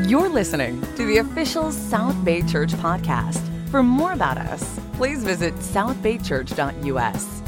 [0.00, 3.38] You're listening to the official South Bay Church podcast.
[3.68, 7.42] For more about us, please visit southbaychurch.us.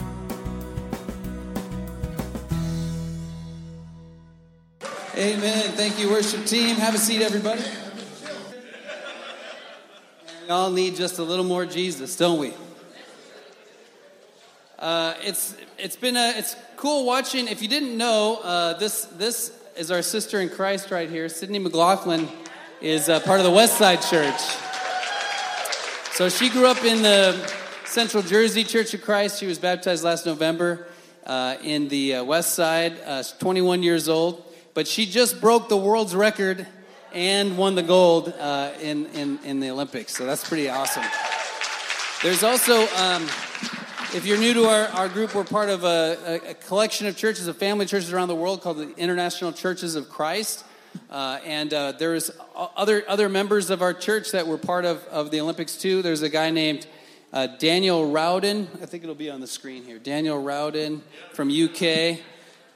[5.17, 5.73] Amen.
[5.73, 6.77] Thank you, worship team.
[6.77, 7.63] Have a seat, everybody.
[10.43, 12.53] We all need just a little more Jesus, don't we?
[14.79, 17.49] Uh, it's it's been a it's cool watching.
[17.49, 21.29] If you didn't know, uh, this this is our sister in Christ right here.
[21.29, 22.29] Sydney McLaughlin
[22.81, 24.41] is uh, part of the West Side Church.
[26.13, 27.35] So she grew up in the
[27.85, 29.41] Central Jersey Church of Christ.
[29.41, 30.87] She was baptized last November
[31.27, 32.99] uh, in the uh, West Side.
[33.05, 36.67] Uh, 21 years old but she just broke the world's record
[37.13, 40.17] and won the gold uh, in, in, in the Olympics.
[40.17, 41.05] So that's pretty awesome.
[42.23, 43.29] There's also, um,
[44.15, 47.49] if you're new to our, our group, we're part of a, a, collection of churches,
[47.49, 50.65] of family churches around the world called the International Churches of Christ.
[51.11, 55.33] Uh, and uh, there's other, other members of our church that were part of, of
[55.33, 56.01] the Olympics too.
[56.01, 56.87] There's a guy named
[57.33, 58.69] uh, Daniel Rowden.
[58.81, 59.99] I think it'll be on the screen here.
[59.99, 62.21] Daniel Rowden from UK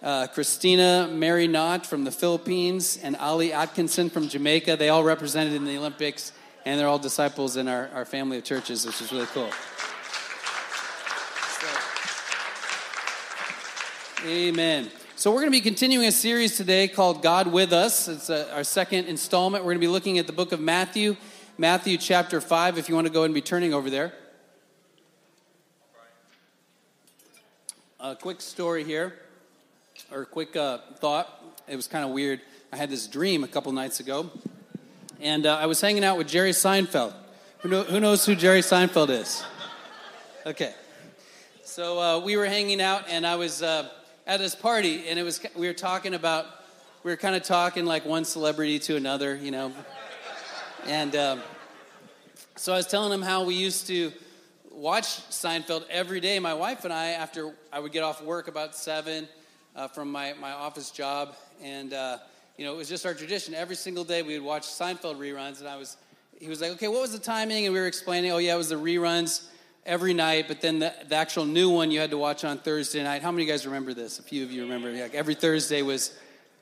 [0.02, 4.76] uh, Kristina Marie Knott from the Philippines, and Alia Atkinson from Jamaica.
[4.76, 6.32] They all represented in the Olympics,
[6.64, 9.50] and they're all disciples in our, our family of churches, which is really cool.
[14.26, 14.90] Amen.
[15.16, 18.08] So, we're going to be continuing a series today called God with Us.
[18.08, 19.64] It's a, uh, our second installment.
[19.64, 21.16] We're going to be looking at the book of Matthew,
[21.56, 24.12] Matthew chapter 5, if you want to go and be turning over there.
[28.00, 29.14] A quick story here
[30.10, 31.60] or a quick uh, thought.
[31.68, 32.40] It was kind of weird.
[32.72, 34.30] I had this dream a couple nights ago,
[35.20, 37.12] and uh, I was hanging out with Jerry Seinfeld.
[37.60, 39.44] Who, know, who, knows who Jerry Seinfeld is?
[40.46, 40.74] Okay.
[41.64, 43.88] So uh, we were hanging out, and I was uh,
[44.28, 46.46] at this party, and it was we were talking about
[47.02, 49.72] we were kind of talking like one celebrity to another, you know,
[50.86, 51.40] and um,
[52.54, 54.12] so I was telling him how we used to
[54.70, 56.38] watch Seinfeld every day.
[56.38, 59.28] My wife and I, after I would get off work about seven
[59.74, 61.34] uh, from my, my office job.
[61.62, 62.18] And, uh,
[62.56, 63.54] you know, it was just our tradition.
[63.54, 65.60] Every single day we would watch Seinfeld reruns.
[65.60, 65.96] And I was,
[66.40, 67.64] he was like, okay, what was the timing?
[67.64, 69.48] And we were explaining, oh, yeah, it was the reruns
[69.88, 70.46] every night.
[70.46, 73.22] But then the, the actual new one you had to watch on Thursday night.
[73.22, 74.20] How many of you guys remember this?
[74.20, 74.88] A few of you remember.
[75.12, 76.16] Every Thursday was,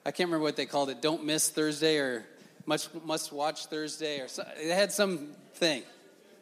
[0.07, 2.25] I can't remember what they called it, Don't Miss Thursday or
[2.65, 4.21] Must, must Watch Thursday.
[4.21, 5.83] or It had some thing.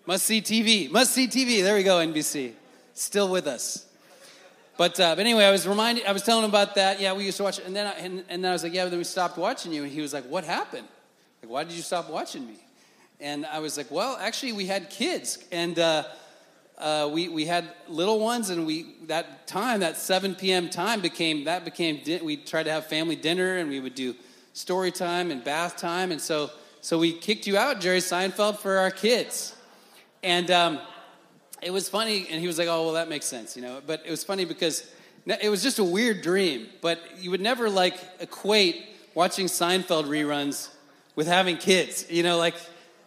[0.06, 0.90] Must see TV.
[0.90, 1.62] Must see TV.
[1.62, 2.52] There we go, NBC.
[2.92, 3.86] Still with us.
[4.76, 7.00] But, uh, but anyway, I was reminded, I was telling him about that.
[7.00, 7.66] Yeah, we used to watch it.
[7.66, 9.72] And then I, and, and then I was like, yeah, but then we stopped watching
[9.72, 9.84] you.
[9.84, 10.88] And he was like, what happened?
[11.42, 12.56] Like, why did you stop watching me?
[13.20, 15.38] And I was like, well, actually, we had kids.
[15.52, 16.04] And uh,
[16.84, 18.50] uh, we, we had little ones.
[18.50, 20.68] And we, that time, that 7 p.m.
[20.68, 24.14] time became, that became, we tried to have family dinner and we would do
[24.52, 26.12] story time and bath time.
[26.12, 26.50] And so,
[26.80, 29.56] so we kicked you out, Jerry Seinfeld, for our kids.
[30.22, 30.78] And, um,
[31.64, 33.80] it was funny, and he was like, "Oh, well, that makes sense," you know.
[33.86, 34.86] But it was funny because
[35.26, 36.66] it was just a weird dream.
[36.82, 38.84] But you would never like equate
[39.14, 40.68] watching Seinfeld reruns
[41.16, 42.04] with having kids.
[42.10, 42.54] You know, like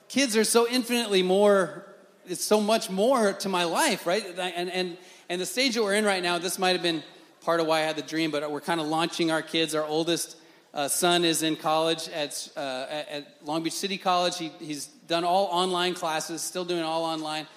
[0.10, 1.87] kids are so infinitely more.
[2.28, 4.24] It's so much more to my life, right?
[4.38, 4.98] And and
[5.30, 7.04] and the stage that we're in right now, this might have been
[7.42, 8.32] part of why I had the dream.
[8.32, 9.74] But we're kind of launching our kids.
[9.74, 10.38] Our oldest
[10.74, 14.38] uh, son is in college at, uh, at Long Beach City College.
[14.38, 17.48] He, he's done all online classes, still doing all online.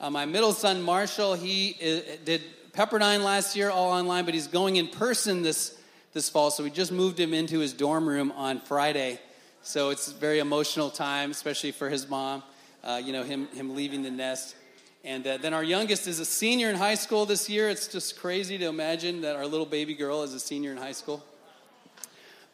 [0.00, 4.34] Uh, my middle son, Marshall, he is, uh, did Pepperdine last year, all online, but
[4.34, 5.80] he's going in person this,
[6.12, 6.50] this fall.
[6.50, 9.18] So we just moved him into his dorm room on Friday.
[9.62, 12.42] So it's a very emotional time, especially for his mom,
[12.86, 14.56] uh, you know, him, him leaving the nest.
[15.04, 17.68] And uh, then our youngest is a senior in high school this year.
[17.68, 20.92] It's just crazy to imagine that our little baby girl is a senior in high
[20.92, 21.22] school.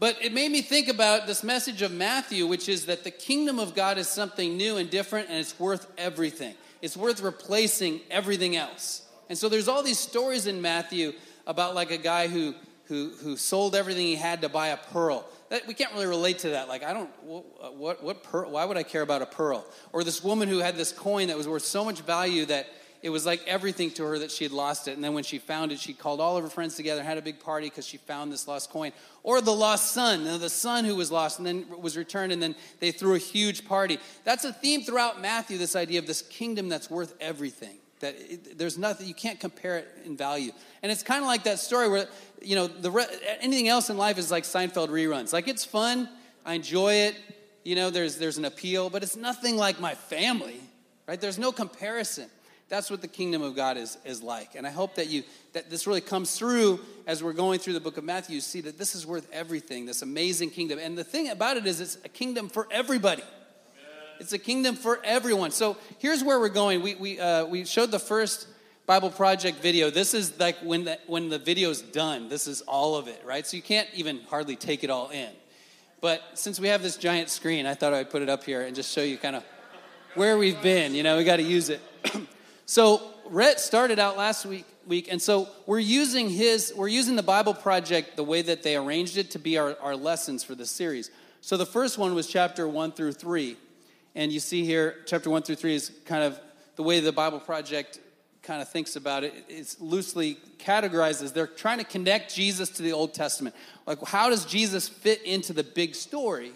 [0.01, 3.61] But it made me think about this message of Matthew, which is that the kingdom
[3.61, 8.57] of God is something new and different, and it's worth everything it's worth replacing everything
[8.57, 9.03] else.
[9.29, 11.13] And so there's all these stories in Matthew
[11.47, 12.55] about like a guy who
[12.87, 15.25] who who sold everything he had to buy a pearl.
[15.53, 16.67] That, we can't really relate to that.
[16.67, 19.67] Like I don't what uh, what, what pearl, why would I care about a pearl?
[19.93, 22.69] Or this woman who had this coin that was worth so much value that
[23.03, 24.93] it was like everything to her that she had lost it.
[24.93, 27.23] And then when she found it, she called all of her friends together, had a
[27.23, 28.93] big party because she found this lost coin.
[29.25, 32.55] Or the lost son, the son who was lost and then was returned, and then
[32.81, 33.99] they threw a huge party.
[34.25, 37.82] That's a theme throughout Matthew, this idea of this kingdom that's worth everything.
[38.03, 40.53] That it, there's nothing, you can't compare it in value.
[40.83, 42.07] And it's kind of like that story where,
[42.43, 43.09] you know, the
[43.41, 45.33] anything else in life is like Seinfeld reruns.
[45.33, 46.09] Like it's fun,
[46.45, 47.17] I enjoy it,
[47.65, 50.61] you know, there's, there's an appeal, but it's nothing like my family,
[51.07, 51.21] right?
[51.21, 52.29] There's no comparison.
[52.69, 54.55] That's what the kingdom of God is, is like.
[54.55, 57.81] And I hope that you that this really comes through as we're going through the
[57.81, 58.37] book of Matthew.
[58.37, 60.79] You see that this is worth everything, this amazing kingdom.
[60.79, 63.23] And the thing about it is it's a kingdom for everybody.
[64.23, 65.51] It's a kingdom for everyone.
[65.51, 66.81] So here's where we're going.
[66.81, 68.47] We, we, uh, we showed the first
[68.87, 69.91] Bible Project video.
[69.91, 72.29] This is like when the, when the video's done.
[72.29, 73.45] This is all of it, right?
[73.45, 75.31] So you can't even hardly take it all in.
[76.01, 78.77] But since we have this giant screen, I thought I'd put it up here and
[78.77, 79.45] just show you kind of
[80.15, 80.95] where we've been.
[80.95, 81.81] You know, we got to use it.
[82.65, 87.25] so Rhett started out last week, week, and so we're using his, we're using the
[87.25, 90.71] Bible Project the way that they arranged it to be our, our lessons for this
[90.71, 91.11] series.
[91.41, 93.57] So the first one was chapter one through three,
[94.15, 96.39] and you see here, chapter one through three is kind of
[96.77, 98.01] the way the Bible Project
[98.43, 99.33] kind of thinks about it.
[99.49, 103.55] It's loosely categorized as they're trying to connect Jesus to the Old Testament.
[103.87, 106.53] Like, how does Jesus fit into the big story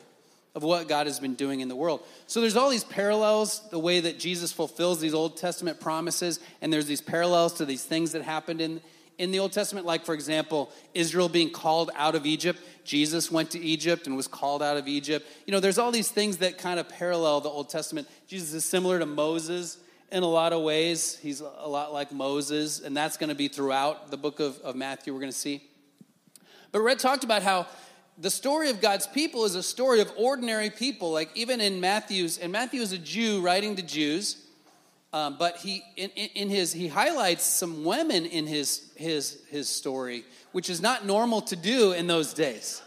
[0.56, 2.00] of what God has been doing in the world.
[2.26, 6.72] So there's all these parallels, the way that Jesus fulfills these Old Testament promises, and
[6.72, 8.80] there's these parallels to these things that happened in,
[9.18, 12.60] in the Old Testament, like, for example, Israel being called out of Egypt.
[12.84, 15.26] Jesus went to Egypt and was called out of Egypt.
[15.46, 18.08] You know, there's all these things that kind of parallel the Old Testament.
[18.26, 19.78] Jesus is similar to Moses
[20.12, 21.16] in a lot of ways.
[21.16, 24.76] He's a lot like Moses, and that's going to be throughout the book of, of
[24.76, 25.62] Matthew, we're going to see.
[26.72, 27.66] But Rhett talked about how
[28.18, 31.10] the story of God's people is a story of ordinary people.
[31.12, 34.45] Like even in Matthew's, and Matthew is a Jew writing to Jews,
[35.16, 40.24] um, but he in, in, his he highlights some women in his his his story,
[40.52, 42.82] which is not normal to do in those days.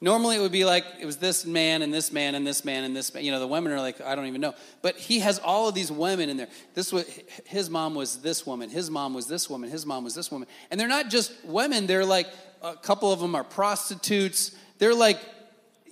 [0.00, 2.84] Normally, it would be like it was this man and this man and this man
[2.84, 3.24] and this man.
[3.24, 4.54] You know, the women are like, I don't even know.
[4.80, 6.48] But he has all of these women in there.
[6.74, 7.04] This was
[7.46, 8.70] his mom was this woman.
[8.70, 9.68] His mom was this woman.
[9.68, 10.46] His mom was this woman.
[10.70, 11.88] And they're not just women.
[11.88, 12.28] They're like
[12.62, 14.52] a couple of them are prostitutes
[14.82, 15.20] they're like,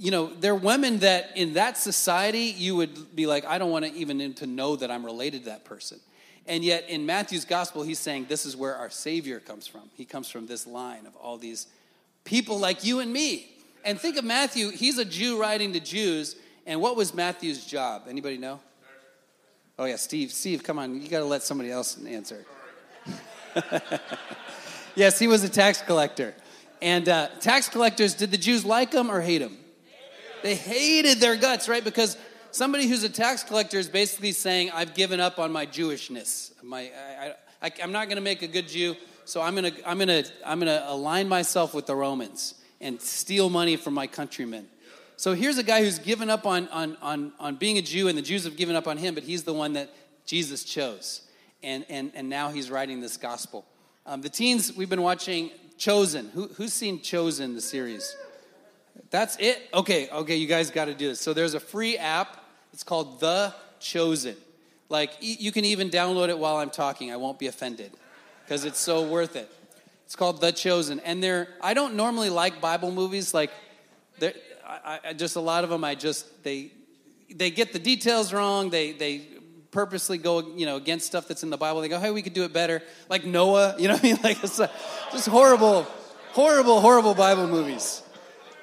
[0.01, 3.85] you know, they're women that in that society you would be like, I don't want
[3.85, 6.01] to even to know that I'm related to that person.
[6.47, 9.83] And yet in Matthew's gospel, he's saying this is where our Savior comes from.
[9.95, 11.67] He comes from this line of all these
[12.25, 13.47] people like you and me.
[13.85, 16.35] And think of Matthew, he's a Jew writing to Jews.
[16.67, 18.05] And what was Matthew's job?
[18.09, 18.59] Anybody know?
[19.79, 20.33] Oh yeah, Steve.
[20.33, 22.47] Steve, come on, you got to let somebody else answer.
[24.95, 26.35] yes, he was a tax collector.
[26.81, 29.59] And uh, tax collectors, did the Jews like him or hate them?
[30.43, 31.85] They hated their guts, right?
[31.85, 32.17] Because
[32.51, 36.53] somebody who's a tax collector is basically saying, I've given up on my Jewishness.
[36.63, 36.91] My,
[37.21, 39.99] I, I, I'm not going to make a good Jew, so I'm going to I'm
[39.99, 44.67] gonna, I'm gonna align myself with the Romans and steal money from my countrymen.
[45.17, 48.17] So here's a guy who's given up on, on, on, on being a Jew, and
[48.17, 49.91] the Jews have given up on him, but he's the one that
[50.25, 51.21] Jesus chose.
[51.63, 53.67] And, and, and now he's writing this gospel.
[54.07, 56.31] Um, the teens, we've been watching Chosen.
[56.31, 58.17] Who, who's seen Chosen, the series?
[59.09, 59.69] That's it?
[59.73, 61.21] Okay, okay, you guys got to do this.
[61.21, 62.45] So there's a free app.
[62.73, 64.37] It's called The Chosen.
[64.89, 67.13] Like, you can even download it while I'm talking.
[67.13, 67.93] I won't be offended
[68.45, 69.51] because it's so worth it.
[70.05, 71.01] It's called The Chosen.
[71.01, 73.33] And they're, I don't normally like Bible movies.
[73.33, 73.51] Like,
[74.21, 76.73] I, I, just a lot of them, I just, they,
[77.33, 78.71] they get the details wrong.
[78.71, 79.27] They, they
[79.71, 81.81] purposely go, you know, against stuff that's in the Bible.
[81.81, 82.83] They go, hey, we could do it better.
[83.09, 84.19] Like Noah, you know what I mean?
[84.23, 84.59] Like it's
[85.13, 85.87] just horrible,
[86.33, 88.03] horrible, horrible Bible movies.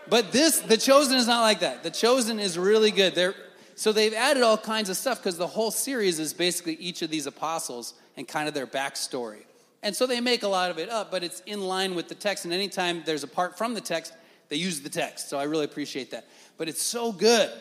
[0.09, 1.83] But this, The Chosen is not like that.
[1.83, 3.15] The Chosen is really good.
[3.15, 3.36] They're,
[3.75, 7.09] so they've added all kinds of stuff because the whole series is basically each of
[7.09, 9.44] these apostles and kind of their backstory.
[9.83, 12.15] And so they make a lot of it up, but it's in line with the
[12.15, 12.45] text.
[12.45, 14.13] And anytime there's a part from the text,
[14.50, 15.30] they use the text.
[15.30, 16.25] So I really appreciate that.
[16.57, 17.51] But it's so good.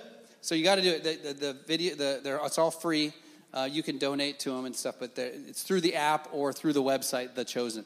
[0.40, 1.04] So you got to do it.
[1.04, 3.12] The, the, the video, the, it's all free.
[3.52, 6.72] Uh, you can donate to them and stuff, but it's through the app or through
[6.72, 7.84] the website, The Chosen.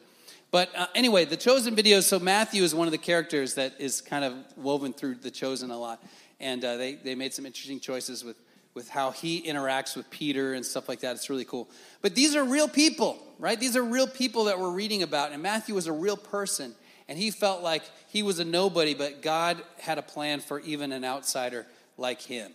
[0.50, 4.00] But uh, anyway, The Chosen videos, so Matthew is one of the characters that is
[4.00, 6.02] kind of woven through The Chosen a lot.
[6.40, 8.37] And uh, they, they made some interesting choices with,
[8.75, 11.14] with how he interacts with Peter and stuff like that.
[11.14, 11.69] It's really cool.
[12.02, 13.61] But these are real people, right?
[13.61, 15.33] These are real people that we're reading about.
[15.33, 16.75] And Matthew was a real person.
[17.09, 20.92] And he felt like he was a nobody, but God had a plan for even
[20.92, 21.66] an outsider
[21.97, 22.52] like him.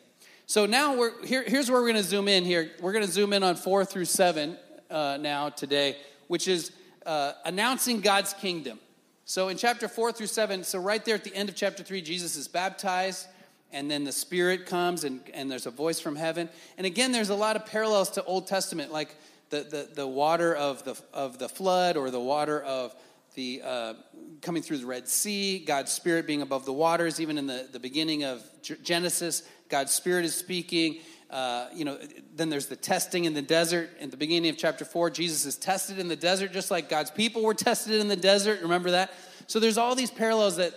[0.48, 2.72] So now we're here, here's where we're going to zoom in here.
[2.80, 4.58] We're going to zoom in on four through seven
[4.90, 5.98] uh, now today,
[6.28, 6.72] which is
[7.06, 8.80] uh, announcing God's kingdom.
[9.26, 12.02] So in chapter four through seven, so right there at the end of chapter three,
[12.02, 13.28] Jesus is baptized,
[13.72, 16.48] and then the Spirit comes, and, and there's a voice from heaven.
[16.78, 19.16] And again, there's a lot of parallels to Old Testament, like
[19.50, 22.96] the, the, the water of the, of the flood or the water of
[23.34, 23.94] the uh,
[24.42, 27.80] coming through the Red Sea, God's Spirit being above the waters, even in the, the
[27.80, 28.44] beginning of
[28.84, 31.00] Genesis, God's Spirit is speaking.
[31.36, 32.00] Uh, you know,
[32.34, 33.90] then there's the testing in the desert.
[34.00, 37.12] In the beginning of chapter four, Jesus is tested in the desert, just like God's
[37.12, 38.62] people were tested in the desert.
[38.62, 39.14] Remember that?
[39.48, 40.74] So there's all these parallels that,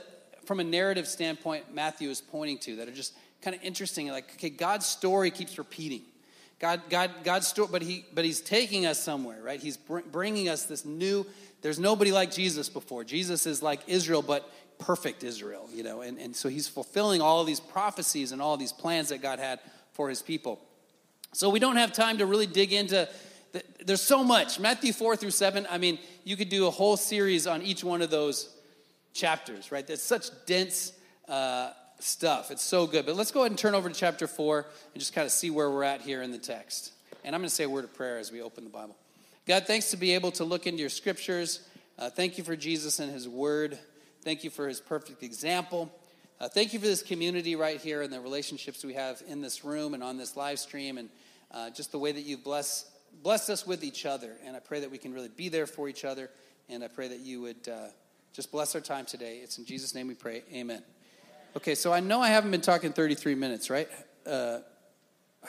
[0.46, 4.08] from a narrative standpoint, Matthew is pointing to that are just kind of interesting.
[4.08, 6.02] Like, okay, God's story keeps repeating.
[6.58, 9.60] God, God, God's story, but he, but He's taking us somewhere, right?
[9.60, 11.24] He's br- bringing us this new.
[11.62, 13.04] There's nobody like Jesus before.
[13.04, 17.44] Jesus is like Israel, but perfect Israel, you know, and, and so He's fulfilling all
[17.44, 19.60] these prophecies and all these plans that God had
[19.98, 20.58] for His people.
[21.34, 23.06] So we don't have time to really dig into.
[23.52, 25.66] The, there's so much Matthew four through seven.
[25.68, 28.48] I mean, you could do a whole series on each one of those
[29.12, 29.86] chapters, right?
[29.86, 30.92] That's such dense.
[31.28, 32.50] Uh, stuff.
[32.50, 33.06] It's so good.
[33.06, 35.50] But let's go ahead and turn over to chapter 4 and just kind of see
[35.50, 36.92] where we're at here in the text.
[37.24, 38.96] And I'm going to say a word of prayer as we open the Bible.
[39.46, 41.66] God, thanks to be able to look into your scriptures.
[41.98, 43.78] Uh, thank you for Jesus and his word.
[44.22, 45.92] Thank you for his perfect example.
[46.40, 49.64] Uh, thank you for this community right here and the relationships we have in this
[49.64, 51.08] room and on this live stream and
[51.50, 52.86] uh, just the way that you've blessed,
[53.24, 54.36] blessed us with each other.
[54.46, 56.30] And I pray that we can really be there for each other.
[56.68, 57.88] And I pray that you would uh,
[58.32, 59.38] just bless our time today.
[59.38, 60.44] It's in Jesus' name we pray.
[60.52, 60.84] Amen.
[61.56, 63.88] Okay, so I know I haven't been talking 33 minutes, right?
[64.24, 64.60] Uh,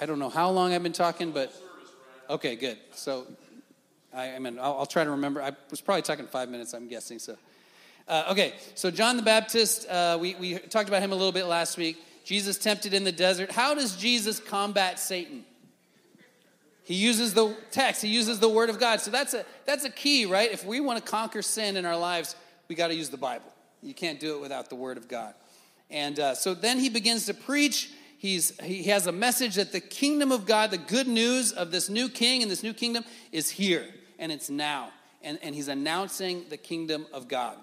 [0.01, 1.53] I don't know how long I've been talking, but
[2.31, 2.79] okay, good.
[2.93, 3.27] So
[4.11, 5.39] I, I mean, I'll, I'll, try to remember.
[5.39, 7.19] I was probably talking five minutes, I'm guessing.
[7.19, 7.37] So,
[8.09, 11.45] uh, okay, so John the Baptist, uh, we, we talked about him a little bit
[11.45, 11.97] last week.
[12.25, 13.51] Jesus tempted in the desert.
[13.51, 15.45] How does Jesus combat Satan?
[16.83, 18.99] He uses the text, he uses the word of God.
[18.99, 20.51] So that's a, that's a key, right?
[20.51, 22.35] If we want to conquer sin in our lives,
[22.67, 23.53] we got to use the Bible.
[23.83, 25.35] You can't do it without the word of God.
[25.91, 27.91] And uh, so then he begins to preach.
[28.17, 31.89] He's, he has a message that the kingdom of God, the good news of this
[31.89, 33.85] new king and this new kingdom is here
[34.17, 34.89] and it's now.
[35.21, 37.57] And, and he's announcing the kingdom of God.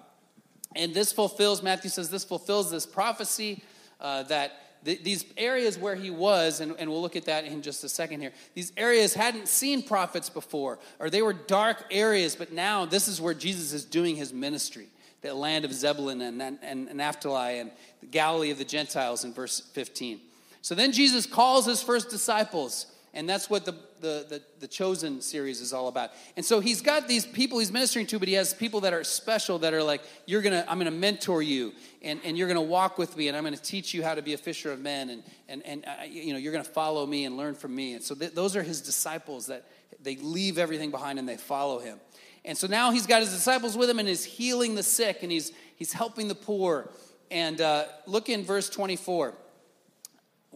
[0.75, 3.63] And this fulfills, Matthew says, this fulfills this prophecy
[3.99, 7.61] uh, that th- these areas where he was, and, and we'll look at that in
[7.61, 12.35] just a second here, these areas hadn't seen prophets before, or they were dark areas,
[12.35, 14.87] but now this is where Jesus is doing his ministry.
[15.21, 17.71] The land of Zebulun and, and, and Naphtali and
[18.01, 20.21] the Galilee of the Gentiles in verse 15.
[20.61, 22.85] So then Jesus calls his first disciples,
[23.17, 26.11] and that's what the, the, the, the, Chosen series is all about.
[26.35, 29.03] And so he's got these people he's ministering to, but he has people that are
[29.03, 32.99] special that are like, You're gonna, I'm gonna mentor you, and, and you're gonna walk
[32.99, 35.23] with me, and I'm gonna teach you how to be a fisher of men, and,
[35.49, 37.95] and, and uh, you know, you're gonna follow me and learn from me.
[37.95, 39.65] And so th- those are his disciples that
[40.01, 41.99] they leave everything behind and they follow him.
[42.45, 45.31] And so now he's got his disciples with him and he's healing the sick and
[45.31, 46.91] he's, he's helping the poor.
[47.31, 49.33] And uh, look in verse 24.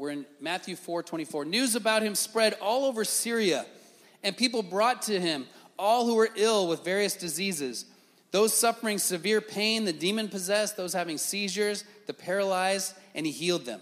[0.02, 1.46] We're in Matthew 4 24.
[1.46, 3.68] News about him spread all over Syria,
[4.24, 5.46] and people brought to him
[5.78, 7.86] all who were ill with various diseases
[8.32, 13.66] those suffering severe pain, the demon possessed, those having seizures, the paralyzed, and he healed
[13.66, 13.80] them.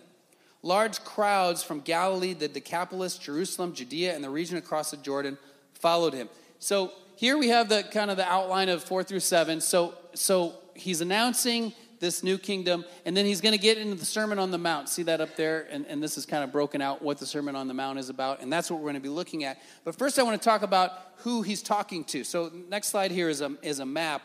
[0.61, 5.37] Large crowds from Galilee, the Decapolis, Jerusalem, Judea, and the region across the Jordan
[5.75, 6.27] followed him.
[6.57, 9.61] So here we have the kind of the outline of four through seven.
[9.61, 14.05] So, so he's announcing this new kingdom, and then he's going to get into the
[14.05, 14.89] Sermon on the Mount.
[14.89, 15.67] See that up there?
[15.69, 18.09] And, and this is kind of broken out what the Sermon on the Mount is
[18.09, 19.59] about, and that's what we're going to be looking at.
[19.83, 22.23] But first, I want to talk about who he's talking to.
[22.23, 24.21] So, next slide here is a, is a map.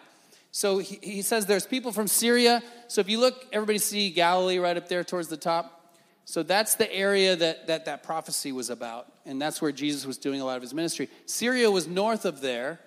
[0.52, 2.62] So, he, he says there's people from Syria.
[2.88, 5.93] So, if you look, everybody see Galilee right up there towards the top.
[6.25, 10.16] So, that's the area that that, that prophecy was about, and that's where Jesus was
[10.16, 11.09] doing a lot of his ministry.
[11.26, 12.78] Syria was north of there.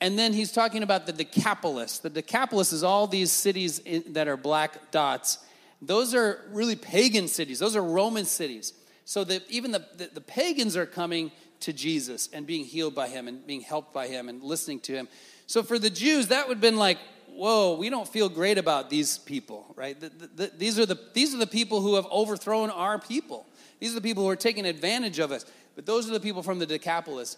[0.00, 1.98] And then he's talking about the Decapolis.
[1.98, 5.38] The Decapolis is all these cities in, that are black dots.
[5.80, 8.72] Those are really pagan cities, those are Roman cities.
[9.04, 13.28] So even the, the, the pagans are coming to Jesus and being healed by him
[13.28, 15.08] and being helped by him and listening to him.
[15.46, 16.98] So for the Jews, that would have been like,
[17.28, 19.98] whoa, we don't feel great about these people, right?
[19.98, 23.46] The, the, these, are the, these are the people who have overthrown our people.
[23.78, 25.44] These are the people who are taking advantage of us.
[25.76, 27.36] But those are the people from the Decapolis.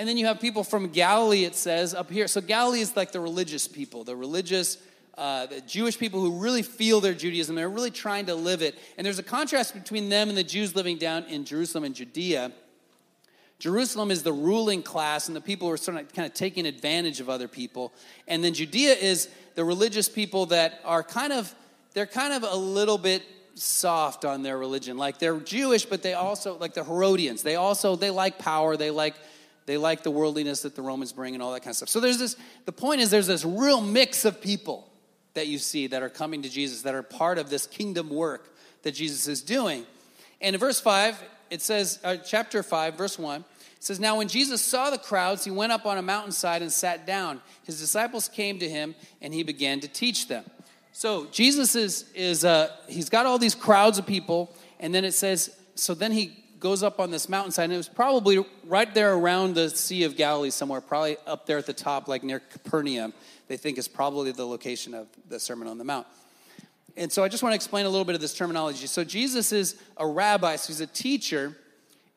[0.00, 2.26] And then you have people from Galilee, it says up here.
[2.26, 4.78] So Galilee is like the religious people, the religious,
[5.18, 7.54] uh, the Jewish people who really feel their Judaism.
[7.54, 8.78] They're really trying to live it.
[8.96, 12.50] And there's a contrast between them and the Jews living down in Jerusalem and Judea.
[13.58, 16.64] Jerusalem is the ruling class, and the people who are sort of kind of taking
[16.64, 17.92] advantage of other people.
[18.26, 21.54] And then Judea is the religious people that are kind of,
[21.92, 23.22] they're kind of a little bit
[23.54, 24.96] soft on their religion.
[24.96, 28.90] Like they're Jewish, but they also, like the Herodians, they also, they like power, they
[28.90, 29.14] like
[29.70, 31.88] they like the worldliness that the Romans bring and all that kind of stuff.
[31.88, 32.34] So there's this,
[32.64, 34.90] the point is there's this real mix of people
[35.34, 38.52] that you see that are coming to Jesus, that are part of this kingdom work
[38.82, 39.86] that Jesus is doing.
[40.40, 43.46] And in verse 5, it says, uh, chapter 5, verse 1, it
[43.78, 47.06] says, Now when Jesus saw the crowds, he went up on a mountainside and sat
[47.06, 47.40] down.
[47.62, 50.44] His disciples came to him, and he began to teach them.
[50.90, 55.12] So Jesus is, is uh, he's got all these crowds of people, and then it
[55.12, 59.14] says, so then he goes up on this mountainside, and it was probably right there
[59.14, 63.12] around the Sea of Galilee somewhere, probably up there at the top, like near Capernaum.
[63.48, 66.06] They think is probably the location of the Sermon on the Mount.
[66.96, 68.86] And so I just want to explain a little bit of this terminology.
[68.86, 71.56] So Jesus is a rabbi, so he's a teacher,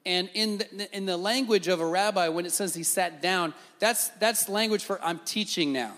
[0.05, 3.53] And in the, in the language of a rabbi, when it says he sat down,
[3.79, 5.93] that's, that's language for I'm teaching now.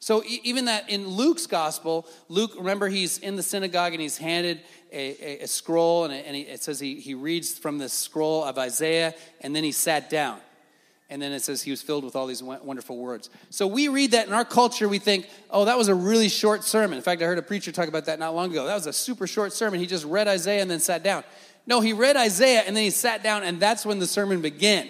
[0.00, 4.60] So even that in Luke's gospel, Luke, remember, he's in the synagogue and he's handed
[4.92, 8.44] a, a, a scroll, and, and he, it says he, he reads from the scroll
[8.44, 10.38] of Isaiah, and then he sat down.
[11.10, 13.30] And then it says he was filled with all these wonderful words.
[13.48, 16.64] So we read that in our culture, we think, oh, that was a really short
[16.64, 16.98] sermon.
[16.98, 18.66] In fact, I heard a preacher talk about that not long ago.
[18.66, 19.80] That was a super short sermon.
[19.80, 21.24] He just read Isaiah and then sat down.
[21.66, 24.88] No, he read Isaiah and then he sat down, and that's when the sermon began.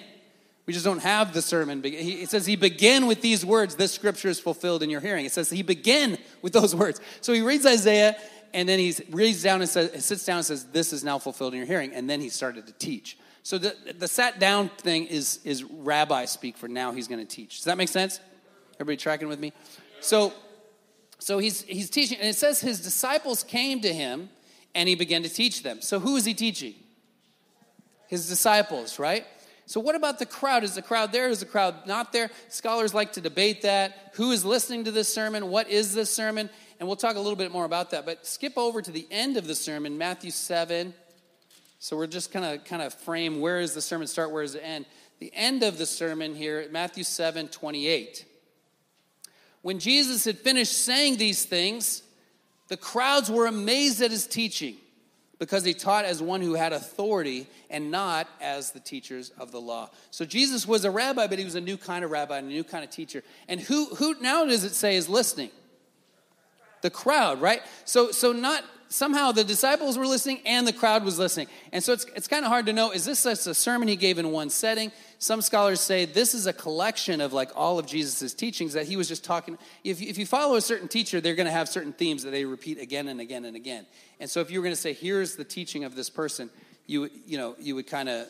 [0.69, 1.81] We just don't have the sermon.
[1.83, 5.25] It says he began with these words, this scripture is fulfilled in your hearing.
[5.25, 7.01] It says he began with those words.
[7.23, 8.19] So he reads Isaiah
[8.53, 11.55] and then he reads down and says, sits down and says, this is now fulfilled
[11.55, 11.95] in your hearing.
[11.95, 13.17] And then he started to teach.
[13.45, 17.37] So the, the sat down thing is, is rabbi speak for now he's going to
[17.37, 17.57] teach.
[17.57, 18.21] Does that make sense?
[18.75, 19.55] Everybody tracking with me?
[20.01, 20.35] So,
[21.19, 24.29] so he's, he's teaching, and it says his disciples came to him
[24.75, 25.81] and he began to teach them.
[25.81, 26.75] So who is he teaching?
[28.07, 29.25] His disciples, right?
[29.69, 30.65] So, what about the crowd?
[30.65, 31.29] Is the crowd there?
[31.29, 32.31] Is the crowd not there?
[32.49, 34.13] Scholars like to debate that.
[34.15, 35.51] Who is listening to this sermon?
[35.51, 36.49] What is this sermon?
[36.81, 38.07] And we'll talk a little bit more about that.
[38.07, 40.95] But skip over to the end of the sermon, Matthew 7.
[41.81, 44.55] So, we're just kind of kind of frame where does the sermon start, where does
[44.55, 44.87] it end?
[45.19, 48.25] The end of the sermon here, Matthew 7 28.
[49.61, 52.05] When Jesus had finished saying these things,
[52.69, 54.79] the crowds were amazed at his teaching
[55.39, 59.61] because he taught as one who had authority and not as the teachers of the
[59.61, 59.91] law.
[60.11, 62.51] So Jesus was a rabbi, but he was a new kind of rabbi and a
[62.51, 63.23] new kind of teacher.
[63.49, 65.51] And who, who now does it say is listening?
[66.83, 67.63] The crowd, right?
[67.85, 71.49] So, so not somehow the disciples were listening and the crowd was listening.
[71.73, 73.97] And so it's, it's kind of hard to know is this just a sermon he
[73.97, 74.93] gave in one setting?
[75.19, 78.97] Some scholars say this is a collection of like all of Jesus' teachings that he
[78.97, 79.59] was just talking.
[79.85, 82.45] If, if you follow a certain teacher, they're going to have certain themes that they
[82.45, 83.87] repeat again and again and again.
[84.21, 86.51] And so if you were going to say, here's the teaching of this person,
[86.87, 88.27] you, you, know, you would kind of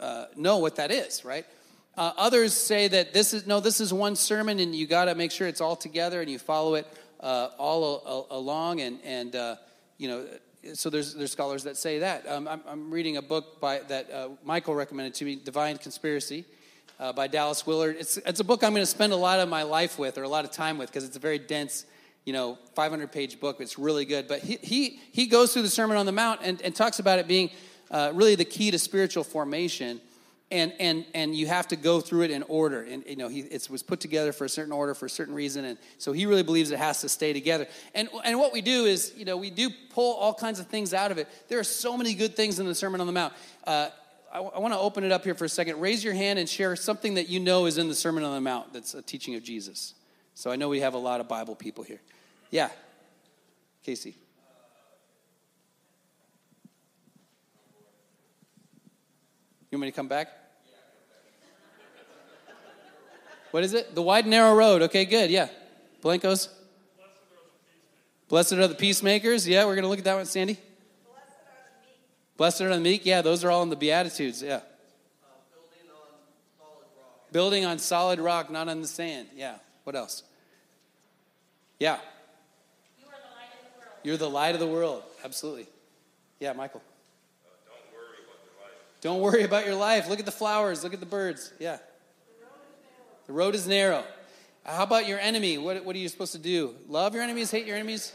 [0.00, 1.46] uh, know what that is, right?
[1.96, 5.14] Uh, others say that this is, no, this is one sermon and you got to
[5.14, 6.86] make sure it's all together and you follow it
[7.20, 9.56] uh, all a, a, along and, and uh,
[9.98, 10.26] you know,
[10.72, 12.26] so there's there's scholars that say that.
[12.28, 16.44] Um, I'm, I'm, reading a book by that uh, Michael recommended to me, Divine Conspiracy,
[16.98, 17.96] uh, by Dallas Willard.
[17.98, 20.22] It's it's a book I'm going to spend a lot of my life with or
[20.22, 21.84] a lot of time with because it's a very dense,
[22.24, 23.60] you know, 500 page book.
[23.60, 24.26] It's really good.
[24.26, 27.18] But he he he goes through the Sermon on the Mount and, and talks about
[27.18, 27.50] it being
[27.90, 30.00] uh, really the key to spiritual formation
[30.54, 32.82] and and and you have to go through it in order.
[32.82, 35.34] And you know he it was put together for a certain order for a certain
[35.34, 37.66] reason and so he really believes it has to stay together.
[37.94, 40.94] And and what we do is you know we do pull all kinds of things
[40.94, 41.28] out of it.
[41.48, 43.34] There are so many good things in the sermon on the mount.
[43.66, 43.90] Uh,
[44.32, 45.80] I, I want to open it up here for a second.
[45.80, 48.40] Raise your hand and share something that you know is in the sermon on the
[48.40, 49.94] mount that's a teaching of jesus.
[50.36, 52.00] So i know we have a lot of bible people here.
[52.50, 52.70] Yeah.
[53.82, 54.16] Casey.
[59.74, 60.43] You want me to come back?
[63.54, 63.94] What is it?
[63.94, 64.82] The wide narrow road.
[64.82, 65.30] Okay, good.
[65.30, 65.46] Yeah.
[66.02, 66.48] Blancos.
[68.28, 69.46] Blessed are the peacemakers.
[69.46, 70.58] Yeah, we're going to look at that one, Sandy.
[72.36, 73.06] Blessed are the meek.
[73.06, 74.42] Yeah, those are all in the Beatitudes.
[74.42, 74.58] Yeah.
[77.30, 79.28] building on solid rock, not on the sand.
[79.36, 79.54] Yeah.
[79.84, 80.24] What else?
[81.78, 81.98] Yeah.
[82.98, 83.98] You are the light of the world.
[84.02, 85.04] You're the light of the world.
[85.24, 85.68] Absolutely.
[86.40, 86.82] Yeah, Michael.
[89.00, 90.08] Don't worry about your life.
[90.08, 90.82] Look at the flowers.
[90.82, 91.52] Look at the birds.
[91.60, 91.78] Yeah.
[93.26, 94.04] The road is narrow.
[94.64, 95.58] How about your enemy?
[95.58, 96.74] What, what are you supposed to do?
[96.88, 98.12] Love your enemies, hate your enemies?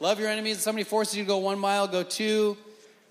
[0.00, 0.60] Love your enemies.
[0.60, 2.56] Somebody forces you to go one mile, go two.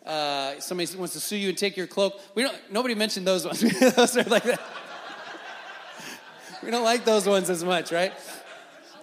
[0.05, 2.19] Uh, somebody wants to sue you and take your cloak.
[2.35, 2.57] We don't.
[2.71, 3.61] Nobody mentioned those ones.
[3.95, 4.61] those are like that.
[6.63, 8.13] we don't like those ones as much, right?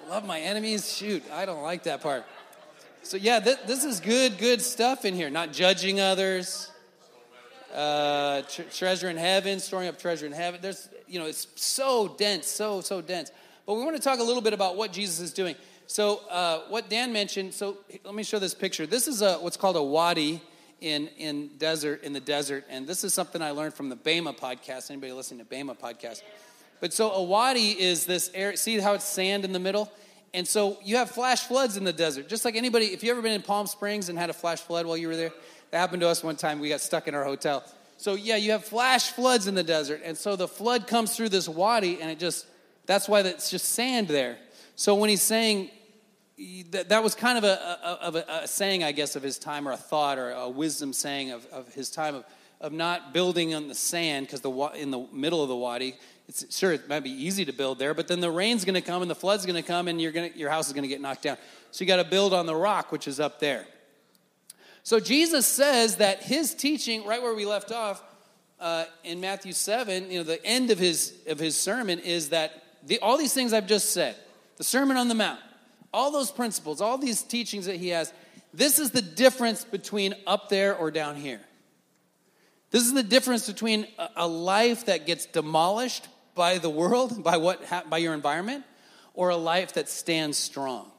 [0.08, 0.92] Love my enemies.
[0.96, 2.24] Shoot, I don't like that part.
[3.02, 5.30] So yeah, th- this is good, good stuff in here.
[5.30, 6.70] Not judging others
[7.74, 10.60] uh, tre- treasure in heaven, storing up treasure in heaven.
[10.62, 13.30] There's, you know, it's so dense, so, so dense.
[13.66, 15.54] But we want to talk a little bit about what Jesus is doing.
[15.86, 18.86] So, uh, what Dan mentioned, so let me show this picture.
[18.86, 20.42] This is a, what's called a wadi
[20.80, 24.32] in, in desert in the desert, and this is something I learned from the Bema
[24.32, 24.90] podcast.
[24.90, 26.22] Anybody listening to Bema podcast?
[26.80, 28.56] But so a wadi is this area.
[28.56, 29.90] See how it's sand in the middle,
[30.34, 32.28] and so you have flash floods in the desert.
[32.28, 34.86] Just like anybody, if you ever been in Palm Springs and had a flash flood
[34.86, 35.32] while you were there,
[35.70, 36.60] that happened to us one time.
[36.60, 37.64] We got stuck in our hotel.
[37.98, 40.02] So, yeah, you have flash floods in the desert.
[40.04, 42.46] And so the flood comes through this wadi, and it just,
[42.86, 44.38] that's why it's just sand there.
[44.76, 45.70] So when he's saying,
[46.70, 49.66] that, that was kind of a, of a, a, saying, I guess, of his time,
[49.66, 52.24] or a thought, or a wisdom saying of, of his time of,
[52.60, 55.96] of not building on the sand, because the, in the middle of the wadi,
[56.28, 58.80] it's, sure, it might be easy to build there, but then the rain's going to
[58.80, 60.88] come and the flood's going to come, and you're gonna, your house is going to
[60.88, 61.36] get knocked down.
[61.72, 63.66] So you got to build on the rock, which is up there.
[64.88, 68.02] So Jesus says that his teaching, right where we left off,
[68.58, 72.62] uh, in Matthew 7, you know, the end of his, of his sermon is that
[72.86, 74.16] the, all these things I've just said,
[74.56, 75.40] the Sermon on the Mount,
[75.92, 78.14] all those principles, all these teachings that he has,
[78.54, 81.42] this is the difference between up there or down here.
[82.70, 87.36] This is the difference between a, a life that gets demolished by the world, by,
[87.36, 88.64] what, by your environment,
[89.12, 90.90] or a life that stands strong.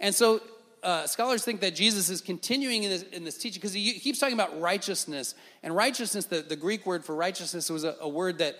[0.00, 0.40] And so
[0.82, 4.18] uh, scholars think that Jesus is continuing in this, in this teaching because he, keeps
[4.18, 5.34] talking about righteousness.
[5.62, 8.58] And righteousness, the, the Greek word for righteousness, was a, a word that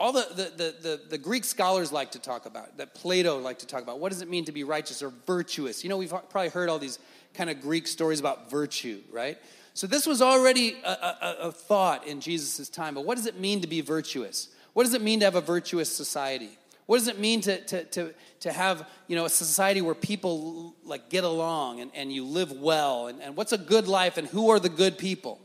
[0.00, 3.66] all the, the, the, the, Greek scholars like to talk about, that Plato liked to
[3.66, 4.00] talk about.
[4.00, 5.84] What does it mean to be righteous or virtuous?
[5.84, 6.98] You know, we've probably heard all these
[7.34, 9.36] kind of Greek stories about virtue, right?
[9.74, 12.94] So this was already a, a, a thought in Jesus' time.
[12.94, 14.48] But what does it mean to be virtuous?
[14.72, 16.50] What does it mean to have a virtuous society?
[16.90, 20.74] What does it mean to, to, to, to have you know, a society where people
[20.82, 23.06] like get along and, and you live well?
[23.06, 25.40] And, and what's a good life and who are the good people?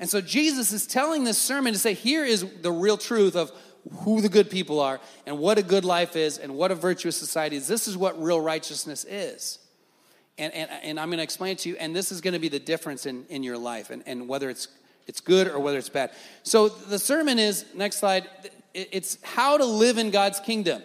[0.00, 3.52] And so Jesus is telling this sermon to say, here is the real truth of
[3.98, 7.16] who the good people are and what a good life is and what a virtuous
[7.16, 7.68] society is.
[7.68, 9.60] This is what real righteousness is.
[10.38, 12.40] And, and, and I'm going to explain it to you, and this is going to
[12.40, 14.66] be the difference in, in your life and, and whether it's,
[15.06, 16.10] it's good or whether it's bad.
[16.42, 18.26] So the sermon is, next slide,
[18.74, 20.82] it's how to live in God's kingdom.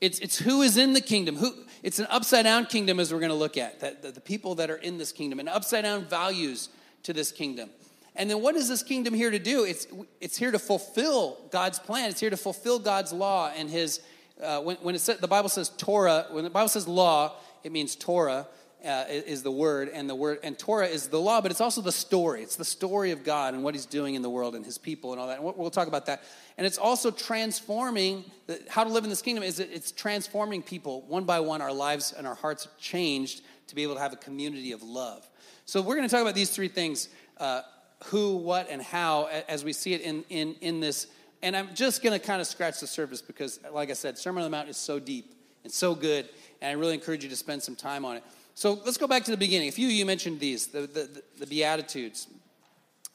[0.00, 1.36] It's, it's who is in the kingdom.
[1.36, 4.20] Who, it's an upside down kingdom, as we're going to look at, that, the, the
[4.20, 6.68] people that are in this kingdom, and upside down values
[7.04, 7.70] to this kingdom.
[8.14, 9.64] And then what is this kingdom here to do?
[9.64, 9.86] It's,
[10.20, 14.00] it's here to fulfill God's plan, it's here to fulfill God's law and His.
[14.42, 17.72] Uh, when, when it says, the Bible says Torah, when the Bible says law, it
[17.72, 18.46] means Torah
[18.86, 21.80] uh, is the word, and the word and Torah is the law, but it's also
[21.80, 22.42] the story.
[22.42, 25.12] It's the story of God and what He's doing in the world and His people
[25.12, 25.40] and all that.
[25.40, 26.22] And we'll talk about that.
[26.56, 29.42] And it's also transforming the, how to live in this kingdom.
[29.42, 31.60] Is it's transforming people one by one.
[31.60, 35.28] Our lives and our hearts changed to be able to have a community of love.
[35.64, 37.62] So we're going to talk about these three things: uh,
[38.04, 41.08] who, what, and how, as we see it in in in this.
[41.42, 44.42] And I'm just going to kind of scratch the surface because, like I said, Sermon
[44.42, 46.28] on the Mount is so deep and so good,
[46.62, 48.24] and I really encourage you to spend some time on it.
[48.56, 49.68] So let's go back to the beginning.
[49.68, 52.26] A few of you mentioned these the, the, the Beatitudes.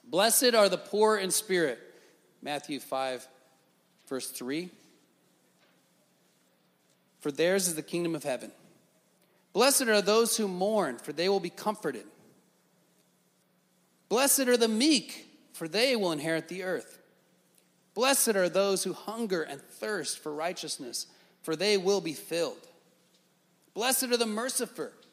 [0.05, 1.79] Blessed are the poor in spirit.
[2.43, 3.27] Matthew 5,
[4.07, 4.69] verse 3.
[7.21, 8.51] For theirs is the kingdom of heaven.
[9.51, 12.05] Blessed are those who mourn, for they will be comforted.
[14.09, 16.99] Blessed are the meek, for they will inherit the earth.
[17.95, 21.07] Blessed are those who hunger and thirst for righteousness,
[21.41, 22.67] for they will be filled.
[23.73, 24.89] Blessed are the merciful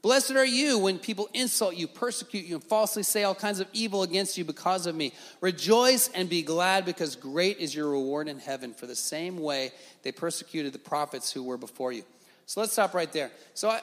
[0.00, 3.66] Blessed are you when people insult you, persecute you, and falsely say all kinds of
[3.72, 5.12] evil against you because of me.
[5.40, 8.72] Rejoice and be glad, because great is your reward in heaven.
[8.74, 12.04] For the same way they persecuted the prophets who were before you.
[12.46, 13.32] So let's stop right there.
[13.54, 13.80] So, I,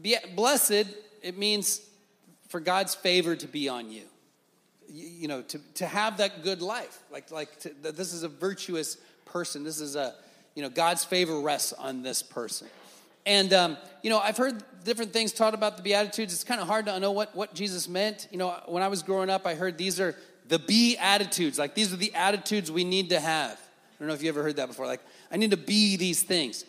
[0.00, 0.86] be, blessed,
[1.22, 1.80] it means
[2.48, 4.04] for God's favor to be on you.
[4.88, 7.00] You, you know, to, to have that good life.
[7.10, 9.64] Like, like to, this is a virtuous person.
[9.64, 10.14] This is a,
[10.54, 12.68] you know, God's favor rests on this person.
[13.28, 16.32] And, um, you know, I've heard different things taught about the Beatitudes.
[16.32, 18.26] It's kind of hard to know what, what Jesus meant.
[18.32, 20.16] You know, when I was growing up, I heard these are
[20.48, 21.58] the be attitudes.
[21.58, 23.52] Like, these are the attitudes we need to have.
[23.52, 24.86] I don't know if you ever heard that before.
[24.86, 26.64] Like, I need to be these things.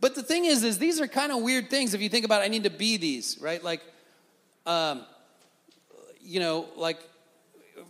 [0.00, 2.42] But the thing is, is these are kind of weird things if you think about
[2.42, 3.62] it, I need to be these, right?
[3.64, 3.82] Like,
[4.64, 5.02] um,
[6.22, 7.00] you know, like,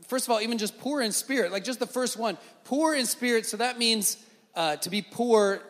[0.08, 3.04] first of all, even just poor in spirit, like just the first one, poor in
[3.04, 3.44] spirit.
[3.44, 4.16] So that means
[4.54, 5.60] uh, to be poor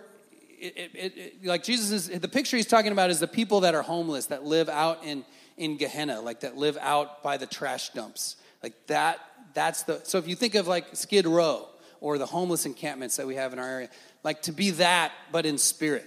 [0.58, 3.74] it, it, it, like Jesus is, the picture he's talking about is the people that
[3.74, 5.24] are homeless, that live out in,
[5.56, 8.36] in Gehenna, like that live out by the trash dumps.
[8.62, 9.20] Like that,
[9.54, 11.68] that's the, so if you think of like Skid Row
[12.00, 13.88] or the homeless encampments that we have in our area,
[14.22, 16.06] like to be that, but in spirit.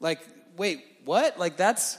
[0.00, 0.20] Like,
[0.56, 1.38] wait, what?
[1.38, 1.98] Like that's,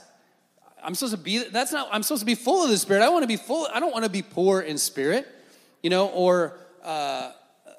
[0.82, 3.02] I'm supposed to be, that's not, I'm supposed to be full of the spirit.
[3.02, 5.26] I want to be full, I don't want to be poor in spirit,
[5.82, 7.32] you know, or, uh,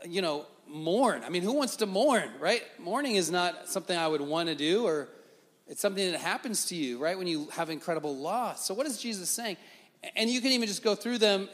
[0.06, 1.24] you know, mourn.
[1.26, 2.64] I mean, who wants to mourn, right?
[2.80, 5.10] Mourning is not something I would want to do, or
[5.68, 8.66] it's something that happens to you, right, when you have incredible loss.
[8.66, 9.58] So, what is Jesus saying?
[10.16, 11.50] And you can even just go through them.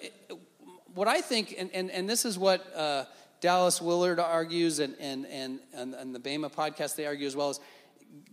[0.94, 3.06] What I think, and, and, and this is what uh,
[3.42, 7.60] Dallas Willard argues, and, and, and, and the Bema podcast, they argue as well, is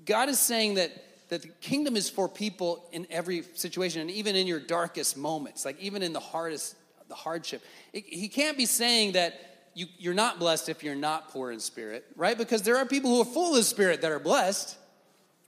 [0.05, 0.93] God is saying that,
[1.29, 5.65] that the kingdom is for people in every situation, and even in your darkest moments,
[5.65, 6.77] like even in the hardest,
[7.09, 7.63] the hardship.
[7.93, 11.61] It, he can't be saying that you, you're not blessed if you're not poor in
[11.61, 12.39] spirit, right?
[12.39, 14.77] Because there are people who are full of spirit that are blessed.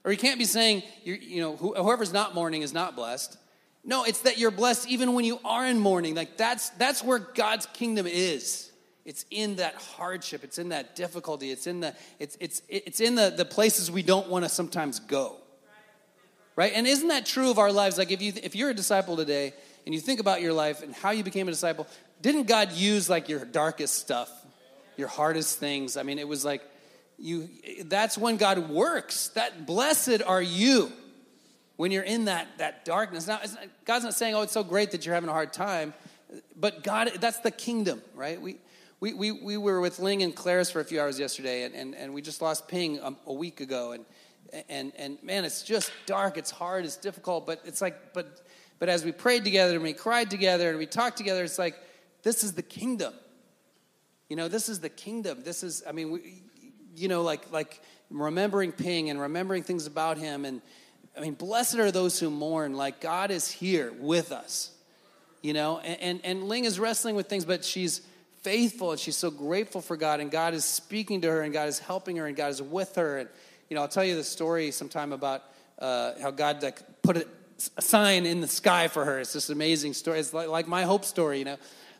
[0.04, 3.36] Or you can't be saying, you know, whoever's not mourning is not blessed.
[3.84, 6.14] No, it's that you're blessed even when you are in mourning.
[6.14, 8.70] Like that's that's where God's kingdom is.
[9.04, 10.42] It's in that hardship.
[10.42, 11.52] It's in that difficulty.
[11.52, 14.98] It's in the it's it's it's in the, the places we don't want to sometimes
[14.98, 15.36] go.
[16.56, 16.72] Right?
[16.74, 17.98] And isn't that true of our lives?
[17.98, 20.92] Like if you if you're a disciple today and you think about your life and
[20.92, 21.86] how you became a disciple,
[22.20, 24.30] didn't God use like your darkest stuff,
[24.96, 25.96] your hardest things?
[25.96, 26.62] I mean, it was like
[27.18, 27.48] you
[27.84, 29.28] that's when God works.
[29.28, 30.92] That blessed are you
[31.76, 33.26] when you're in that that darkness.
[33.26, 35.94] Now, not, God's not saying, "Oh, it's so great that you're having a hard time,"
[36.54, 38.40] but God, that's the kingdom, right?
[38.40, 38.58] We
[39.00, 41.94] we, we, we were with Ling and Claris for a few hours yesterday, and, and,
[41.94, 43.92] and we just lost Ping a, a week ago.
[43.92, 44.04] And,
[44.68, 48.40] and, and man, it's just dark, it's hard, it's difficult, but it's like, but,
[48.78, 51.76] but as we prayed together and we cried together and we talked together, it's like,
[52.26, 53.14] this is the kingdom.
[54.28, 55.44] You know, this is the kingdom.
[55.44, 56.42] This is, I mean, we,
[56.96, 60.44] you know, like, like remembering Ping and remembering things about him.
[60.44, 60.60] And
[61.16, 64.72] I mean, blessed are those who mourn, like God is here with us,
[65.40, 68.00] you know, and, and, and Ling is wrestling with things, but she's,
[68.42, 71.68] faithful and she's so grateful for God and God is speaking to her and God
[71.68, 73.18] is helping her and God is with her.
[73.18, 73.28] And,
[73.68, 75.42] you know, I'll tell you the story sometime about
[75.80, 77.26] uh, how God like, put a,
[77.80, 79.18] sign in the sky for her.
[79.18, 80.20] It's this amazing story.
[80.20, 81.56] It's like, like my hope story, you know.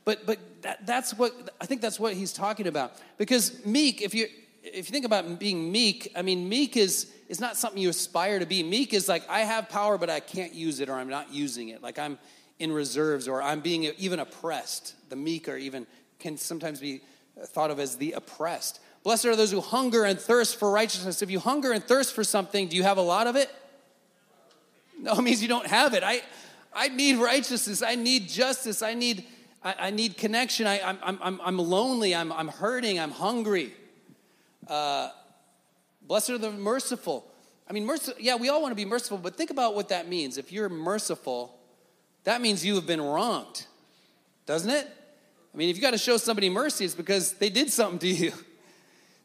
[0.07, 2.93] But, but that, that's what, I think that's what he's talking about.
[3.19, 4.29] Because meek, if you,
[4.63, 8.39] if you think about being meek, I mean, meek is, is not something you aspire
[8.39, 8.63] to be.
[8.63, 11.71] Meek is like, I have power, but I can't use it or I'm not using
[11.71, 11.83] it.
[11.83, 12.19] Like I'm
[12.61, 14.95] in reserves or I'm being even oppressed.
[15.11, 15.89] The meek are even
[16.21, 17.01] can sometimes be
[17.49, 18.81] thought of as the oppressed.
[19.03, 21.21] Blessed are those who hunger and thirst for righteousness.
[21.21, 23.51] If you hunger and thirst for something, do you have a lot of it?
[25.01, 26.03] No, it means you don't have it.
[26.03, 26.23] I,
[26.73, 27.83] I need righteousness.
[27.83, 28.83] I need justice.
[28.83, 29.25] I need,
[29.67, 30.65] I, I need connection.
[30.69, 32.15] I, I'm, I'm, I'm lonely.
[32.15, 33.01] I'm, I'm hurting.
[33.01, 33.75] I'm hungry.
[34.69, 35.11] Uh,
[36.07, 37.27] blessed are the merciful.
[37.69, 40.07] I mean, merciful, yeah, we all want to be merciful, but think about what that
[40.09, 40.39] means.
[40.39, 41.59] If you're merciful,
[42.23, 43.67] that means you have been wronged,
[44.47, 44.87] doesn't it?
[45.53, 48.09] I mean, if you got to show somebody mercy, it's because they did something to
[48.09, 48.33] you.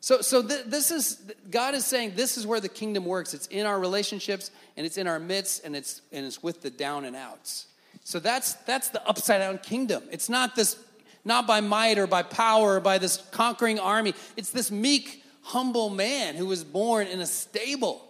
[0.03, 3.35] So, so th- this is God is saying this is where the kingdom works.
[3.35, 6.71] It's in our relationships, and it's in our midst, and it's and it's with the
[6.71, 7.67] down and outs.
[8.03, 10.03] So that's that's the upside down kingdom.
[10.11, 10.77] It's not this,
[11.23, 14.13] not by might or by power or by this conquering army.
[14.35, 18.07] It's this meek, humble man who was born in a stable,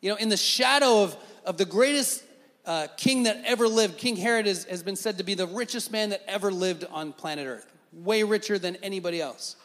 [0.00, 2.24] you know, in the shadow of of the greatest
[2.66, 3.98] uh, king that ever lived.
[3.98, 7.12] King Herod is, has been said to be the richest man that ever lived on
[7.12, 9.56] planet Earth, way richer than anybody else.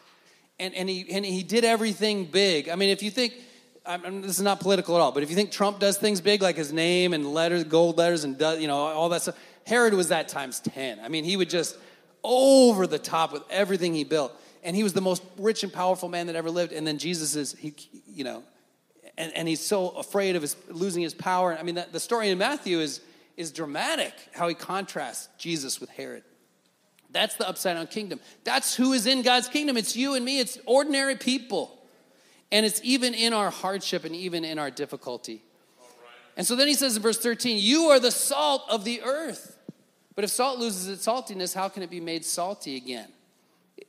[0.59, 2.67] And, and, he, and he did everything big.
[2.67, 3.33] I mean, if you think,
[3.85, 6.21] I mean, this is not political at all, but if you think Trump does things
[6.21, 9.93] big, like his name and letters, gold letters, and you know all that stuff, Herod
[9.93, 10.99] was that times ten.
[10.99, 11.77] I mean, he would just
[12.23, 16.09] over the top with everything he built, and he was the most rich and powerful
[16.09, 16.73] man that ever lived.
[16.73, 17.73] And then Jesus is, he,
[18.07, 18.43] you know,
[19.17, 21.57] and, and he's so afraid of his, losing his power.
[21.57, 23.01] I mean, the, the story in Matthew is,
[23.37, 26.23] is dramatic how he contrasts Jesus with Herod.
[27.11, 28.19] That's the upside down kingdom.
[28.43, 29.77] That's who is in God's kingdom.
[29.77, 31.78] It's you and me, it's ordinary people.
[32.51, 35.43] And it's even in our hardship and even in our difficulty.
[36.35, 39.57] And so then he says in verse 13, You are the salt of the earth.
[40.15, 43.07] But if salt loses its saltiness, how can it be made salty again?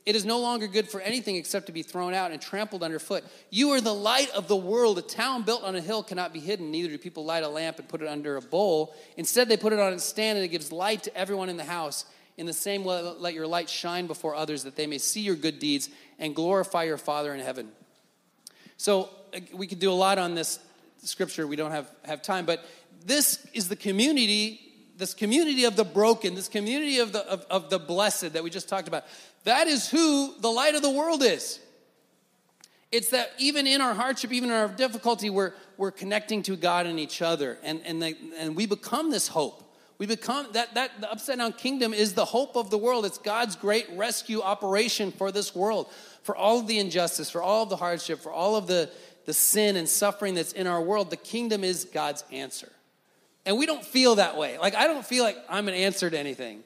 [0.05, 3.23] It is no longer good for anything except to be thrown out and trampled underfoot.
[3.49, 4.97] You are the light of the world.
[4.97, 6.71] A town built on a hill cannot be hidden.
[6.71, 8.95] Neither do people light a lamp and put it under a bowl.
[9.17, 11.63] Instead, they put it on its stand and it gives light to everyone in the
[11.63, 12.05] house.
[12.37, 15.35] In the same way, let your light shine before others that they may see your
[15.35, 17.71] good deeds and glorify your Father in heaven.
[18.81, 20.57] So, uh, we could do a lot on this
[21.03, 21.45] scripture.
[21.45, 22.65] We don't have, have time, but
[23.05, 24.59] this is the community
[24.97, 28.51] this community of the broken, this community of the, of, of, the blessed that we
[28.51, 29.03] just talked about.
[29.45, 31.59] That is who the light of the world is.
[32.91, 36.85] It's that even in our hardship, even in our difficulty, we're, we're connecting to God
[36.85, 37.57] and each other.
[37.63, 39.71] And, and, they, and we become this hope.
[39.97, 43.05] We become that, that the upside down kingdom is the hope of the world.
[43.05, 45.91] It's God's great rescue operation for this world,
[46.23, 48.89] for all of the injustice, for all of the hardship, for all of the,
[49.25, 51.09] the sin and suffering that's in our world.
[51.09, 52.71] The kingdom is God's answer.
[53.45, 54.57] And we don't feel that way.
[54.57, 56.63] Like, I don't feel like I'm an answer to anything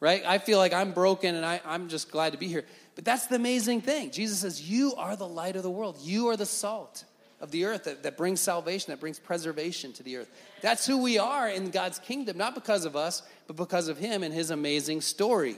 [0.00, 0.22] right?
[0.26, 2.64] I feel like I'm broken and I, I'm just glad to be here.
[2.94, 4.10] But that's the amazing thing.
[4.10, 7.04] Jesus says, You are the light of the world, you are the salt
[7.40, 10.30] of the earth that, that brings salvation, that brings preservation to the earth.
[10.62, 14.22] That's who we are in God's kingdom, not because of us, but because of Him
[14.22, 15.56] and His amazing story.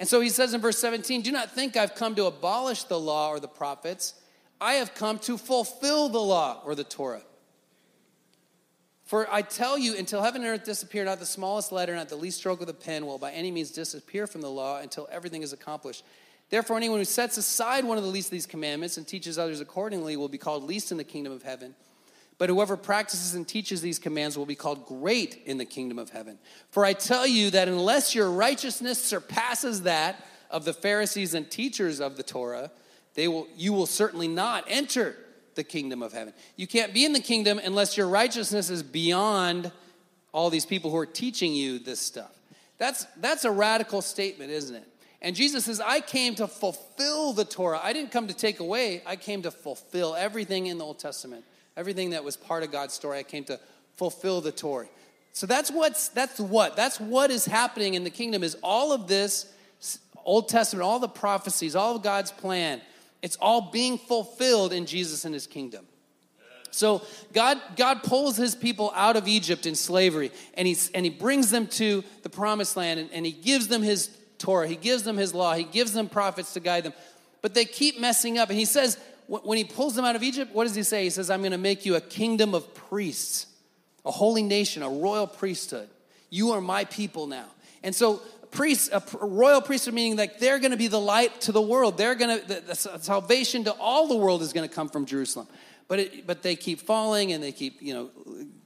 [0.00, 2.98] And so he says in verse 17, Do not think I've come to abolish the
[2.98, 4.14] law or the prophets.
[4.58, 7.20] I have come to fulfill the law or the Torah.
[9.04, 12.16] For I tell you, until heaven and earth disappear, not the smallest letter, not the
[12.16, 15.42] least stroke of the pen will by any means disappear from the law until everything
[15.42, 16.02] is accomplished.
[16.48, 19.60] Therefore, anyone who sets aside one of the least of these commandments and teaches others
[19.60, 21.74] accordingly will be called least in the kingdom of heaven.
[22.40, 26.08] But whoever practices and teaches these commands will be called great in the kingdom of
[26.08, 26.38] heaven.
[26.70, 32.00] For I tell you that unless your righteousness surpasses that of the Pharisees and teachers
[32.00, 32.70] of the Torah,
[33.12, 35.16] they will, you will certainly not enter
[35.54, 36.32] the kingdom of heaven.
[36.56, 39.70] You can't be in the kingdom unless your righteousness is beyond
[40.32, 42.32] all these people who are teaching you this stuff.
[42.78, 44.88] That's, that's a radical statement, isn't it?
[45.20, 47.80] And Jesus says, I came to fulfill the Torah.
[47.82, 51.44] I didn't come to take away, I came to fulfill everything in the Old Testament.
[51.80, 53.58] Everything that was part of God's story, I came to
[53.94, 54.86] fulfill the Torah.
[55.32, 59.06] So that's what's that's what that's what is happening in the kingdom is all of
[59.06, 59.50] this
[60.26, 62.82] Old Testament, all the prophecies, all of God's plan.
[63.22, 65.86] It's all being fulfilled in Jesus and his kingdom.
[66.70, 67.00] So
[67.32, 71.50] God, God pulls his people out of Egypt in slavery and, he and he brings
[71.50, 75.16] them to the promised land and, and he gives them his Torah, he gives them
[75.16, 76.92] his law, he gives them prophets to guide them.
[77.40, 78.50] But they keep messing up.
[78.50, 78.98] And he says,
[79.30, 81.04] when he pulls them out of Egypt, what does he say?
[81.04, 83.46] He says, I'm going to make you a kingdom of priests,
[84.04, 85.88] a holy nation, a royal priesthood.
[86.30, 87.46] You are my people now.
[87.84, 91.52] And so, priests, a royal priesthood meaning like they're going to be the light to
[91.52, 91.96] the world.
[91.96, 95.06] They're going to, the, the salvation to all the world is going to come from
[95.06, 95.46] Jerusalem.
[95.86, 98.10] But, it, but they keep falling and they keep, you know,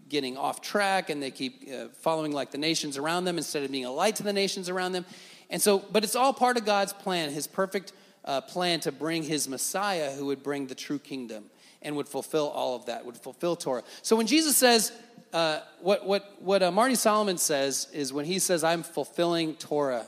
[0.09, 3.71] getting off track and they keep uh, following like the nations around them instead of
[3.71, 5.05] being a light to the nations around them.
[5.51, 7.93] And so, but it's all part of God's plan, his perfect
[8.25, 11.45] uh, plan to bring his Messiah who would bring the true kingdom
[11.83, 13.83] and would fulfill all of that, would fulfill Torah.
[14.03, 14.93] So when Jesus says,
[15.33, 20.07] uh, what, what, what uh, Marty Solomon says is when he says, I'm fulfilling Torah,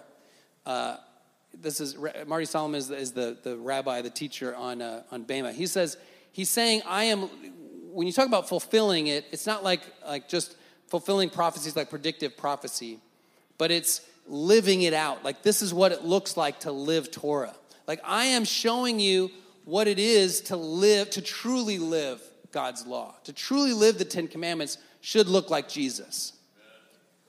[0.65, 0.97] uh,
[1.53, 5.25] this is Marty Solomon is the, is the, the rabbi, the teacher on, uh, on
[5.25, 5.53] Bema.
[5.53, 5.97] He says,
[6.33, 7.29] he's saying, I am,
[7.93, 10.57] when you talk about fulfilling it, it's not like, like just
[10.89, 13.01] fulfilling prophecies like predictive prophecy,
[13.59, 15.25] but it's living it out.
[15.25, 17.55] Like this is what it looks like to live Torah.
[17.87, 19.31] Like, I am showing you
[19.65, 22.21] what it is to live, to truly live
[22.53, 23.15] God's law.
[23.25, 26.33] To truly live the Ten Commandments should look like Jesus.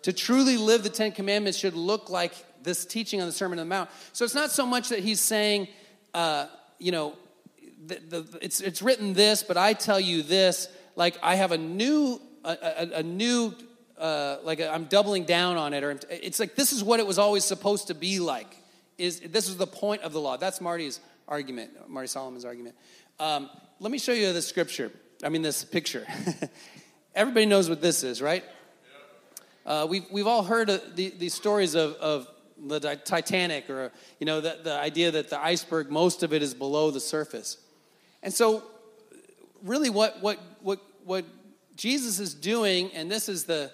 [0.03, 3.67] To truly live the Ten Commandments should look like this teaching on the Sermon on
[3.67, 3.89] the Mount.
[4.13, 5.67] So it's not so much that he's saying,
[6.13, 6.47] uh,
[6.79, 7.15] you know,
[7.85, 10.69] the, the, it's, it's written this, but I tell you this.
[10.95, 13.53] Like, I have a new, a, a, a new,
[13.97, 15.83] uh, like, i am doubling down on it.
[15.83, 18.55] Or it's like, this is what it was always supposed to be like
[18.97, 20.37] is this is the point of the law.
[20.37, 22.75] That's Marty's argument, Marty Solomon's argument.
[23.19, 24.91] Um, let me show you the scripture.
[25.23, 26.05] I mean, this picture.
[27.15, 28.43] Everybody knows what this is, right?
[29.65, 34.39] Uh, we've, we've all heard the, these stories of, of the Titanic or, you know,
[34.39, 37.57] the, the idea that the iceberg, most of it is below the surface.
[38.23, 38.63] And so,
[39.63, 41.25] really, what, what, what, what
[41.75, 43.71] Jesus is doing, and this is the,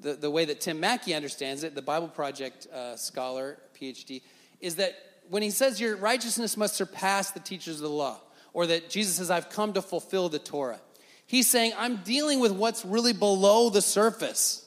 [0.00, 4.22] the, the way that Tim Mackie understands it, the Bible Project uh, scholar, PhD,
[4.62, 4.94] is that
[5.28, 8.20] when he says your righteousness must surpass the teachers of the law,
[8.54, 10.80] or that Jesus says, I've come to fulfill the Torah,
[11.26, 14.66] he's saying, I'm dealing with what's really below the surface.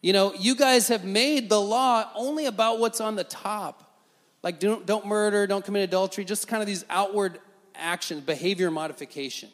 [0.00, 4.00] You know, you guys have made the law only about what's on the top.
[4.42, 7.38] Like, don't, don't murder, don't commit adultery, just kind of these outward
[7.74, 9.50] actions, behavior modification.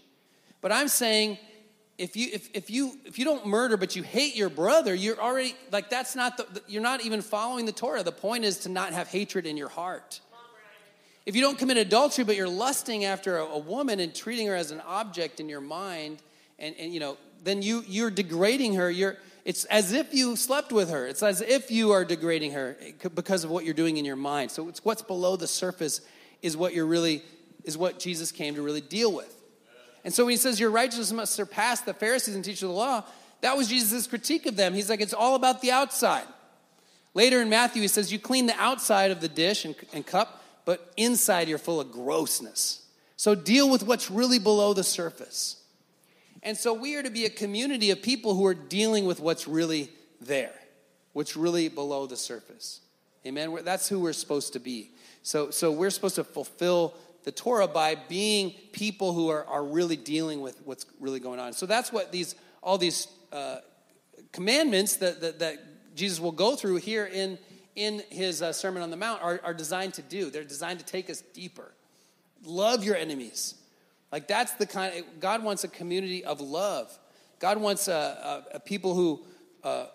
[0.60, 1.38] But I'm saying,
[1.98, 5.18] if you if, if you if you don't murder but you hate your brother you're
[5.18, 8.02] already like that's not the you're not even following the torah.
[8.02, 10.20] The point is to not have hatred in your heart.
[11.26, 14.54] If you don't commit adultery but you're lusting after a, a woman and treating her
[14.54, 16.22] as an object in your mind
[16.58, 18.90] and, and you know then you you're degrading her.
[18.90, 21.06] You're it's as if you slept with her.
[21.06, 22.76] It's as if you are degrading her
[23.14, 24.50] because of what you're doing in your mind.
[24.50, 26.00] So it's what's below the surface
[26.42, 27.22] is what you're really
[27.64, 29.37] is what jesus came to really deal with
[30.04, 32.74] and so when he says your righteousness must surpass the Pharisees and teachers of the
[32.74, 33.04] law,
[33.40, 34.74] that was Jesus' critique of them.
[34.74, 36.26] He's like, it's all about the outside.
[37.14, 40.42] Later in Matthew, he says, you clean the outside of the dish and, and cup,
[40.64, 42.86] but inside you're full of grossness.
[43.16, 45.62] So deal with what's really below the surface.
[46.42, 49.48] And so we are to be a community of people who are dealing with what's
[49.48, 50.54] really there,
[51.12, 52.80] what's really below the surface.
[53.26, 53.58] Amen.
[53.64, 54.92] That's who we're supposed to be.
[55.22, 59.96] So, so we're supposed to fulfill the Torah by being people who are, are really
[59.96, 61.52] dealing with what's really going on.
[61.52, 63.58] So that's what these all these uh,
[64.32, 65.58] commandments that, that, that,
[65.94, 67.38] Jesus will go through here in,
[67.74, 70.30] in his uh, Sermon on the Mount are, are designed to do.
[70.30, 71.72] They're designed to take us deeper.
[72.44, 73.56] Love your enemies.
[74.12, 75.04] Like that's the kind.
[75.18, 76.96] God wants a community of love.
[77.40, 79.24] God wants a, a, a people who
[79.64, 79.86] uh,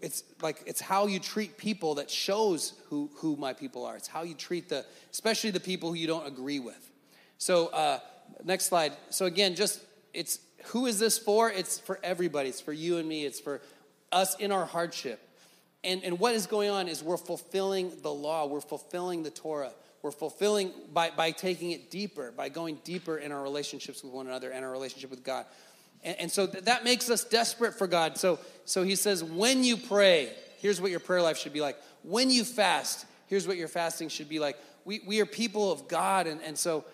[0.00, 3.96] it's like it's how you treat people that shows who, who my people are.
[3.96, 6.90] It's how you treat the, especially the people who you don't agree with.
[7.38, 8.00] So uh,
[8.44, 8.92] next slide.
[9.10, 9.80] So again, just
[10.12, 11.50] it's who is this for?
[11.50, 12.48] It's for everybody.
[12.48, 13.24] It's for you and me.
[13.24, 13.60] It's for
[14.12, 15.20] us in our hardship.
[15.84, 18.46] And, and what is going on is we're fulfilling the law.
[18.46, 19.72] We're fulfilling the Torah.
[20.02, 24.26] We're fulfilling by, by taking it deeper, by going deeper in our relationships with one
[24.26, 25.46] another and our relationship with God.
[26.02, 28.16] And, and so th- that makes us desperate for God.
[28.16, 31.76] So, so he says, when you pray, here's what your prayer life should be like.
[32.02, 34.56] When you fast, here's what your fasting should be like.
[34.84, 36.84] We, we are people of God, and, and so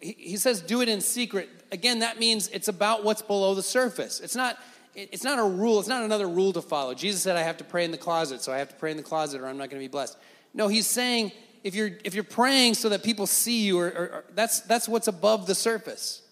[0.00, 1.48] he, he says, do it in secret.
[1.72, 4.20] Again, that means it's about what's below the surface.
[4.20, 4.58] It's not,
[4.94, 6.94] it's not a rule, it's not another rule to follow.
[6.94, 8.96] Jesus said, I have to pray in the closet, so I have to pray in
[8.96, 10.16] the closet or I'm not going to be blessed.
[10.54, 13.90] No, he's saying, if you're, if you're praying so that people see you, or, or,
[13.90, 16.22] or that's, that's what's above the surface.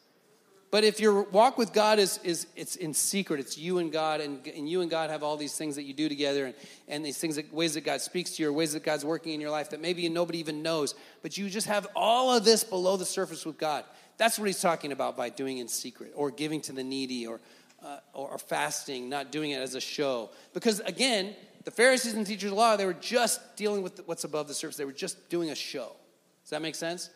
[0.72, 4.22] But if your walk with God is, is it's in secret, it's you and God,
[4.22, 6.54] and, and you and God have all these things that you do together, and,
[6.88, 9.34] and these things, that, ways that God speaks to you, or ways that God's working
[9.34, 12.64] in your life that maybe nobody even knows, but you just have all of this
[12.64, 13.84] below the surface with God.
[14.16, 17.42] That's what he's talking about by doing in secret, or giving to the needy, or,
[17.84, 20.30] uh, or, or fasting, not doing it as a show.
[20.54, 24.48] Because again, the Pharisees and teachers of law, they were just dealing with what's above
[24.48, 24.78] the surface.
[24.78, 25.92] They were just doing a show.
[26.44, 27.10] Does that make sense?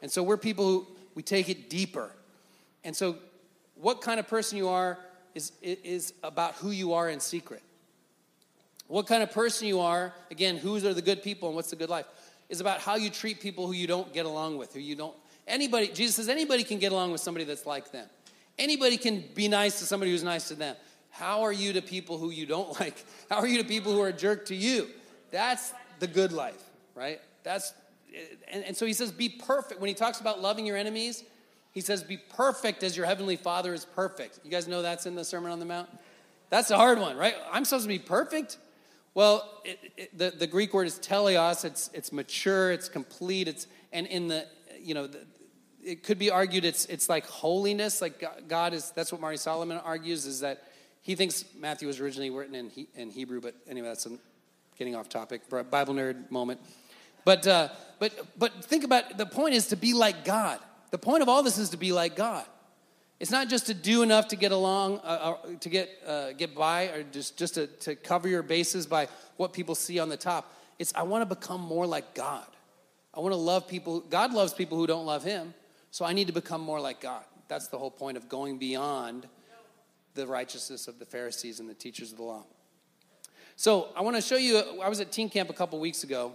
[0.00, 2.10] And so we're people who we take it deeper.
[2.84, 3.16] And so,
[3.74, 4.98] what kind of person you are
[5.34, 7.62] is, is about who you are in secret.
[8.88, 11.76] What kind of person you are, again, whose are the good people and what's the
[11.76, 12.06] good life,
[12.48, 15.16] is about how you treat people who you don't get along with, who you don't.
[15.46, 18.06] Anybody, Jesus says, anybody can get along with somebody that's like them.
[18.58, 20.76] Anybody can be nice to somebody who's nice to them.
[21.10, 23.04] How are you to people who you don't like?
[23.30, 24.88] How are you to people who are a jerk to you?
[25.30, 26.62] That's the good life,
[26.94, 27.20] right?
[27.42, 27.72] That's
[28.50, 29.80] and, and so he says, be perfect.
[29.80, 31.24] When he talks about loving your enemies,
[31.72, 34.40] he says, Be perfect as your heavenly Father is perfect.
[34.44, 35.88] You guys know that's in the Sermon on the Mount?
[36.50, 37.34] That's a hard one, right?
[37.50, 38.58] I'm supposed to be perfect?
[39.14, 41.64] Well, it, it, the, the Greek word is teleos.
[41.64, 44.46] It's, it's mature, it's complete, it's, and in the,
[44.80, 45.26] you know, the,
[45.84, 48.00] it could be argued it's, it's like holiness.
[48.00, 50.68] Like God is, that's what Marty Solomon argues, is that
[51.00, 54.10] he thinks Matthew was originally written in, he, in Hebrew, but anyway, that's a,
[54.76, 56.60] getting off topic, Bible nerd moment.
[57.24, 57.68] But, uh,
[57.98, 60.58] but, but think about the point is to be like God.
[60.92, 62.44] The point of all this is to be like God.
[63.18, 66.54] It's not just to do enough to get along, uh, uh, to get, uh, get
[66.54, 70.16] by, or just, just to, to cover your bases by what people see on the
[70.16, 70.52] top.
[70.78, 72.46] It's, I want to become more like God.
[73.14, 74.00] I want to love people.
[74.00, 75.54] God loves people who don't love Him,
[75.90, 77.24] so I need to become more like God.
[77.48, 79.28] That's the whole point of going beyond
[80.14, 82.44] the righteousness of the Pharisees and the teachers of the law.
[83.56, 84.80] So I want to show you.
[84.82, 86.34] I was at teen camp a couple weeks ago,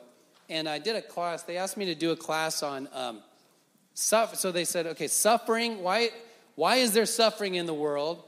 [0.50, 1.44] and I did a class.
[1.44, 3.22] They asked me to do a class on um,
[3.98, 6.12] so they said, okay, suffering, why,
[6.54, 8.24] why is there suffering in the world?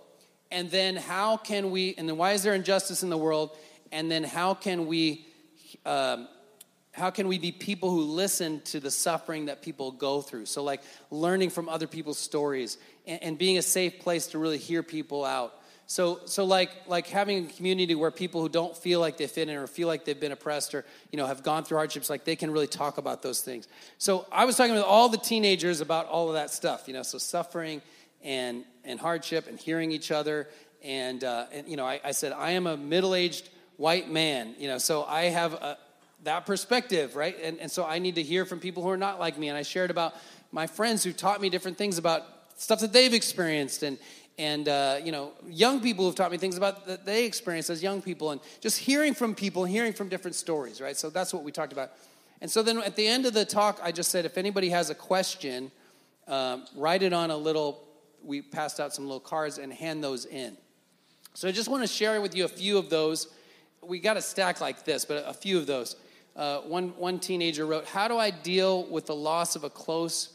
[0.50, 3.56] And then how can we, and then why is there injustice in the world?
[3.92, 5.28] And then how can we,
[5.86, 6.28] um,
[6.92, 10.48] how can we be people who listen to the suffering that people go through?
[10.48, 14.58] So, like learning from other people's stories and, and being a safe place to really
[14.58, 15.54] hear people out.
[15.92, 19.50] So, so like, like having a community where people who don't feel like they fit
[19.50, 22.26] in or feel like they've been oppressed or, you know, have gone through hardships, like
[22.26, 23.68] they can really talk about those things.
[23.98, 27.02] So I was talking with all the teenagers about all of that stuff, you know,
[27.02, 27.82] so suffering
[28.24, 30.48] and, and hardship and hearing each other.
[30.84, 34.68] And, uh, and you know, I, I said, I am a middle-aged white man, you
[34.68, 35.76] know, so I have a,
[36.24, 37.36] that perspective, right?
[37.42, 39.50] And, and so I need to hear from people who are not like me.
[39.50, 40.14] And I shared about
[40.52, 42.26] my friends who taught me different things about
[42.58, 43.98] stuff that they've experienced and,
[44.40, 47.84] and uh, you know young people have taught me things about that they experience as
[47.84, 50.98] young people and just hearing from people hearing from different stories right?
[50.98, 51.92] So that's what we talked about.
[52.42, 54.90] And so then at the end of the talk i just said if anybody has
[54.90, 55.72] a question
[56.28, 57.86] um, write it on a little
[58.24, 60.58] we passed out some little cards and hand those in.
[61.34, 63.28] So i just want to share with you a few of those.
[63.82, 65.98] We got a stack like this but a few of those.
[66.36, 70.30] Uh, one, one teenager wrote how do i deal with the loss of a close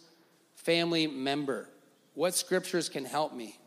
[0.57, 1.71] family member?
[2.13, 3.59] What scriptures can help me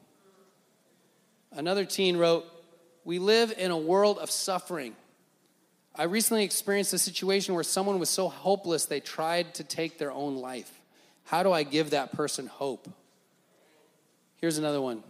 [1.57, 2.45] Another teen wrote,
[3.03, 4.95] We live in a world of suffering.
[5.95, 10.11] I recently experienced a situation where someone was so hopeless they tried to take their
[10.11, 10.71] own life.
[11.25, 12.87] How do I give that person hope?
[14.37, 15.03] Here's another one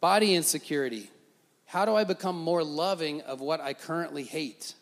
[0.00, 1.10] body insecurity.
[1.64, 4.74] How do I become more loving of what I currently hate?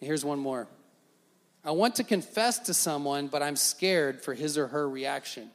[0.00, 0.68] Here's one more.
[1.64, 5.50] I want to confess to someone, but I'm scared for his or her reaction.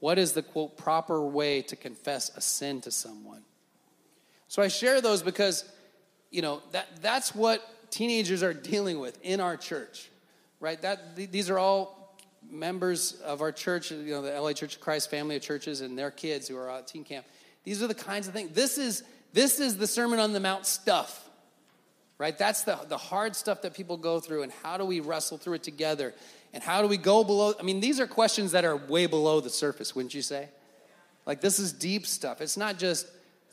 [0.00, 3.42] What is the quote proper way to confess a sin to someone?
[4.48, 5.64] So I share those because,
[6.30, 10.10] you know, that, that's what teenagers are dealing with in our church,
[10.60, 10.80] right?
[10.82, 12.16] That these are all
[12.50, 15.98] members of our church, you know, the LA Church of Christ family of churches and
[15.98, 17.26] their kids who are at teen camp.
[17.64, 18.52] These are the kinds of things.
[18.52, 21.28] This is this is the Sermon on the Mount stuff,
[22.16, 22.38] right?
[22.38, 25.54] That's the, the hard stuff that people go through, and how do we wrestle through
[25.54, 26.14] it together?
[26.56, 27.52] And how do we go below?
[27.60, 30.48] I mean, these are questions that are way below the surface, wouldn't you say?
[31.26, 32.40] Like, this is deep stuff.
[32.40, 33.08] It's not just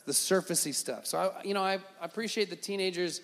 [0.06, 1.04] the surfacey stuff.
[1.04, 3.20] So, I, you know, I, appreciate the teenagers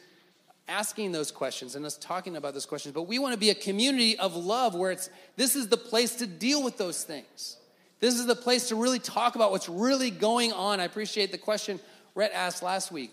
[0.68, 2.94] asking those questions and us talking about those questions.
[2.94, 6.16] But we want to be a community of love where it's this is the place
[6.16, 7.56] to deal with those things.
[8.00, 10.78] This is the place to really talk about what's really going on.
[10.78, 11.80] I appreciate the question
[12.14, 13.12] Rhett asked last week.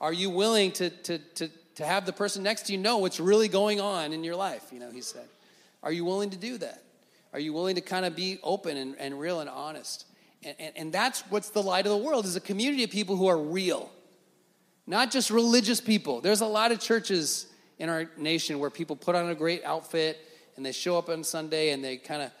[0.00, 3.20] Are you willing to, to, to, to have the person next to you know what's
[3.20, 4.64] really going on in your life?
[4.72, 5.28] You know, he said.
[5.82, 6.82] Are you willing to do that?
[7.32, 10.06] Are you willing to kind of be open and, and real and honest?
[10.42, 13.16] And, and, and that's what's the light of the world is a community of people
[13.16, 13.90] who are real,
[14.86, 16.20] not just religious people.
[16.20, 17.46] There's a lot of churches
[17.78, 20.18] in our nation where people put on a great outfit
[20.56, 22.32] and they show up on Sunday and they kind of,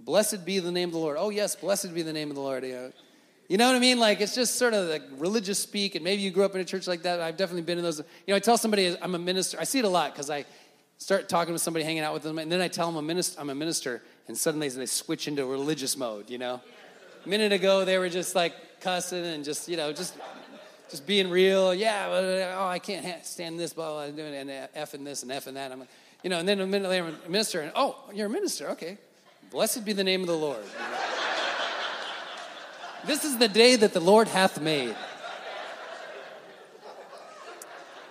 [0.00, 1.16] blessed be the name of the Lord.
[1.18, 2.64] Oh, yes, blessed be the name of the Lord.
[2.64, 2.92] You know,
[3.48, 3.98] you know what I mean?
[3.98, 6.64] Like it's just sort of like religious speak, and maybe you grew up in a
[6.64, 7.20] church like that.
[7.20, 7.98] I've definitely been in those.
[7.98, 9.58] You know, I tell somebody I'm a minister.
[9.60, 10.44] I see it a lot because I
[11.04, 13.06] start talking with somebody, hanging out with them, and then I tell them I'm a
[13.06, 16.30] minister, I'm a minister and suddenly they switch into religious mode.
[16.30, 16.62] You know,
[17.24, 20.14] a minute ago they were just like cussing and just you know just
[20.88, 21.74] just being real.
[21.74, 25.46] Yeah, oh I can't stand this, blah blah, doing and f and this and f
[25.46, 25.72] and that.
[25.72, 25.90] I'm like,
[26.22, 28.70] you know, and then a minute later I'm a minister, and oh you're a minister,
[28.70, 28.96] okay.
[29.50, 30.64] Blessed be the name of the Lord.
[33.04, 34.96] this is the day that the Lord hath made.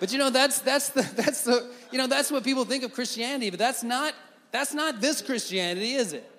[0.04, 2.92] But you know, that's that's the that's the you know that's what people think of
[2.92, 4.12] Christianity, but that's not
[4.50, 6.30] that's not this Christianity, is it?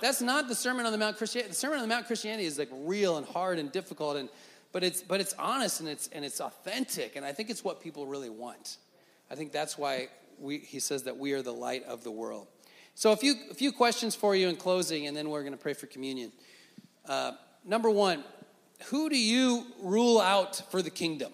[0.00, 1.50] That's not the Sermon on the Mount Christianity.
[1.50, 4.30] The Sermon on the Mount Christianity is like real and hard and difficult and
[4.72, 7.82] but it's but it's honest and it's and it's authentic and I think it's what
[7.82, 8.78] people really want.
[9.30, 10.08] I think that's why
[10.38, 12.46] we, he says that we are the light of the world.
[12.94, 15.58] So, a few, a few questions for you in closing, and then we're going to
[15.58, 16.32] pray for communion.
[17.06, 17.32] Uh,
[17.66, 18.24] number one,
[18.86, 21.32] who do you rule out for the kingdom?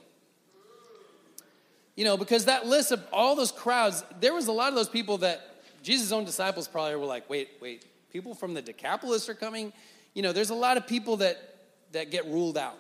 [1.97, 4.89] You know, because that list of all those crowds, there was a lot of those
[4.89, 9.35] people that Jesus' own disciples probably were like, wait, wait, people from the Decapolis are
[9.35, 9.73] coming.
[10.15, 11.57] You know, there's a lot of people that
[11.93, 12.77] that get ruled out.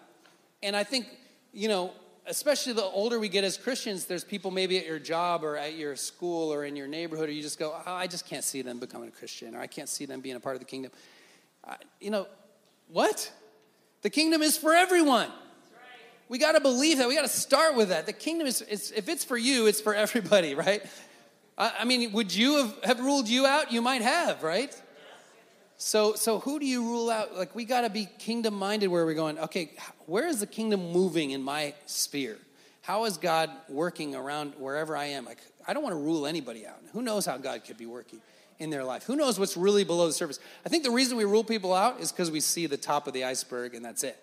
[0.62, 1.06] And I think,
[1.52, 1.92] you know,
[2.26, 5.74] especially the older we get as Christians, there's people maybe at your job or at
[5.74, 8.62] your school or in your neighborhood, or you just go, oh, I just can't see
[8.62, 10.90] them becoming a Christian, or I can't see them being a part of the kingdom.
[11.64, 12.26] Uh, you know,
[12.88, 13.30] what?
[14.02, 15.30] The kingdom is for everyone.
[16.29, 17.09] We got to believe that.
[17.09, 18.07] We got to start with that.
[18.07, 20.83] The kingdom is, is, if it's for you, it's for everybody, right?
[21.57, 23.72] I, I mean, would you have, have ruled you out?
[23.72, 24.74] You might have, right?
[25.79, 27.37] So, so who do you rule out?
[27.37, 29.72] Like, we got to be kingdom minded where we're going, okay,
[30.07, 32.39] where is the kingdom moving in my sphere?
[32.81, 35.24] How is God working around wherever I am?
[35.24, 36.81] Like, I don't want to rule anybody out.
[36.93, 38.20] Who knows how God could be working
[38.59, 39.05] in their life?
[39.05, 40.39] Who knows what's really below the surface?
[40.64, 43.12] I think the reason we rule people out is because we see the top of
[43.12, 44.16] the iceberg and that's it.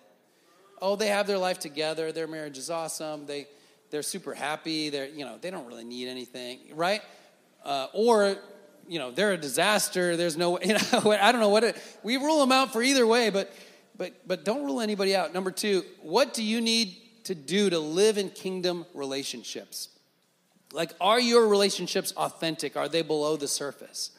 [0.80, 2.12] Oh, they have their life together.
[2.12, 3.26] Their marriage is awesome.
[3.26, 3.46] They,
[3.90, 4.90] they're super happy.
[4.90, 7.02] They're, you know, they don't really need anything, right?
[7.64, 8.36] Uh, or
[8.88, 10.16] you know, they're a disaster.
[10.16, 13.06] There's no, you know, I don't know what it, we rule them out for either
[13.06, 13.52] way, but,
[13.96, 15.32] but, but don't rule anybody out.
[15.32, 19.88] Number two, what do you need to do to live in kingdom relationships?
[20.72, 22.76] Like, are your relationships authentic?
[22.76, 24.10] Are they below the surface?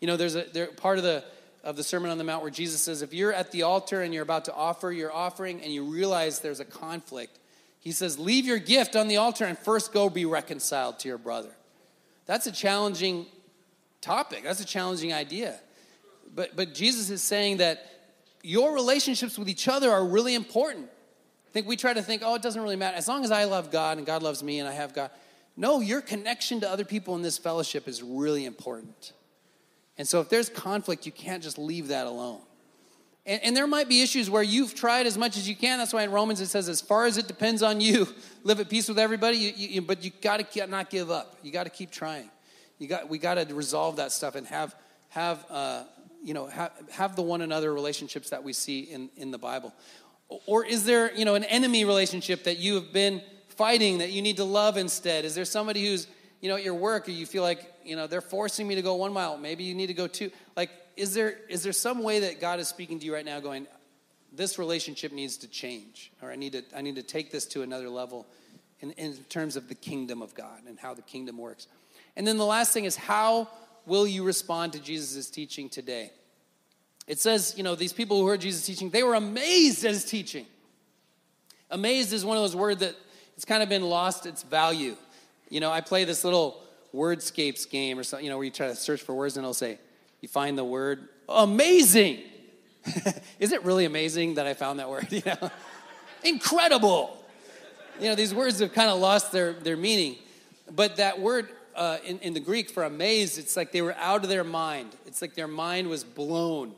[0.00, 1.24] You know, there's a there, part of the
[1.64, 4.12] of the Sermon on the Mount where Jesus says, if you're at the altar and
[4.12, 7.38] you're about to offer your offering and you realize there's a conflict,
[7.80, 11.18] he says, leave your gift on the altar and first go be reconciled to your
[11.18, 11.50] brother.
[12.26, 13.26] That's a challenging
[14.00, 14.44] topic.
[14.44, 15.58] That's a challenging idea.
[16.34, 17.90] But, but Jesus is saying that
[18.42, 20.88] your relationships with each other are really important.
[21.48, 22.96] I think we try to think, oh, it doesn't really matter.
[22.96, 25.10] As long as I love God and God loves me and I have God.
[25.56, 29.12] No, your connection to other people in this fellowship is really important.
[29.96, 32.40] And so if there's conflict, you can't just leave that alone.
[33.26, 35.78] And, and, there might be issues where you've tried as much as you can.
[35.78, 38.06] That's why in Romans it says, as far as it depends on you,
[38.42, 39.38] live at peace with everybody.
[39.38, 41.38] You, you, but you got to not give up.
[41.42, 42.30] You got to keep trying.
[42.78, 44.74] You got, we got to resolve that stuff and have,
[45.08, 45.84] have uh,
[46.22, 49.72] you know, have, have the one another relationships that we see in, in the Bible.
[50.46, 54.20] Or is there, you know, an enemy relationship that you have been fighting that you
[54.22, 55.24] need to love instead?
[55.24, 56.06] Is there somebody who's,
[56.40, 58.82] you know, at your work or you feel like, you know, they're forcing me to
[58.82, 59.36] go one mile.
[59.36, 60.30] Maybe you need to go two.
[60.56, 63.40] Like, is there, is there some way that God is speaking to you right now
[63.40, 63.66] going,
[64.32, 67.62] this relationship needs to change or I need to, I need to take this to
[67.62, 68.26] another level
[68.80, 71.66] in, in terms of the kingdom of God and how the kingdom works?
[72.16, 73.48] And then the last thing is how
[73.86, 76.10] will you respond to Jesus' teaching today?
[77.06, 80.04] It says, you know, these people who heard Jesus teaching, they were amazed at his
[80.04, 80.46] teaching.
[81.70, 82.94] Amazed is one of those words that
[83.36, 84.96] it's kind of been lost its value.
[85.50, 86.62] You know, I play this little
[86.94, 89.54] wordscapes game or something, you know, where you try to search for words and it'll
[89.54, 89.78] say,
[90.20, 92.20] you find the word amazing.
[93.38, 95.08] is it really amazing that I found that word?
[95.12, 95.50] You know,
[96.22, 97.22] incredible.
[98.00, 100.16] You know, these words have kind of lost their, their meaning.
[100.74, 104.22] But that word uh, in, in the Greek for amazed, it's like they were out
[104.22, 104.96] of their mind.
[105.06, 106.74] It's like their mind was blown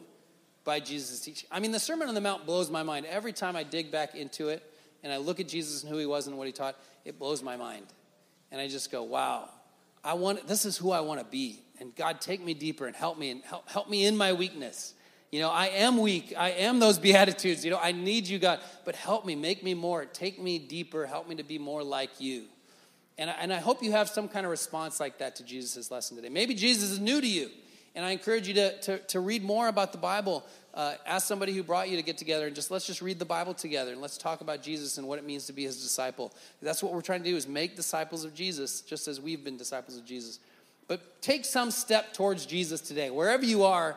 [0.64, 1.48] by Jesus' teaching.
[1.52, 3.06] I mean, the Sermon on the Mount blows my mind.
[3.06, 4.62] Every time I dig back into it
[5.02, 7.42] and I look at Jesus and who he was and what he taught, it blows
[7.42, 7.86] my mind.
[8.50, 9.48] And I just go, wow,
[10.06, 11.62] I want this is who I want to be.
[11.80, 14.94] And God, take me deeper and help me and help, help me in my weakness.
[15.32, 16.32] You know, I am weak.
[16.36, 17.64] I am those Beatitudes.
[17.64, 18.60] You know, I need you, God.
[18.84, 22.20] But help me, make me more, take me deeper, help me to be more like
[22.20, 22.44] you.
[23.18, 25.90] And I, and I hope you have some kind of response like that to Jesus'
[25.90, 26.28] lesson today.
[26.28, 27.50] Maybe Jesus is new to you.
[27.94, 30.44] And I encourage you to, to, to read more about the Bible.
[30.76, 33.24] Uh, ask somebody who brought you to get together and just let's just read the
[33.24, 36.34] Bible together and let's talk about Jesus and what it means to be his disciple.
[36.60, 39.56] That's what we're trying to do is make disciples of Jesus, just as we've been
[39.56, 40.38] disciples of Jesus.
[40.86, 43.10] But take some step towards Jesus today.
[43.10, 43.96] Wherever you are,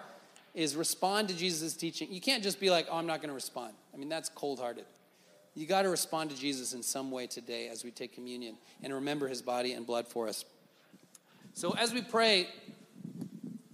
[0.55, 2.11] is respond to Jesus' teaching.
[2.11, 3.73] You can't just be like, oh, I'm not going to respond.
[3.93, 4.85] I mean, that's cold hearted.
[5.55, 8.93] You got to respond to Jesus in some way today as we take communion and
[8.93, 10.45] remember his body and blood for us.
[11.53, 12.47] So as we pray,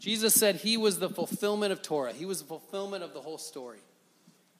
[0.05, 3.39] Jesus said he was the fulfillment of Torah, he was the fulfillment of the whole
[3.39, 3.79] story.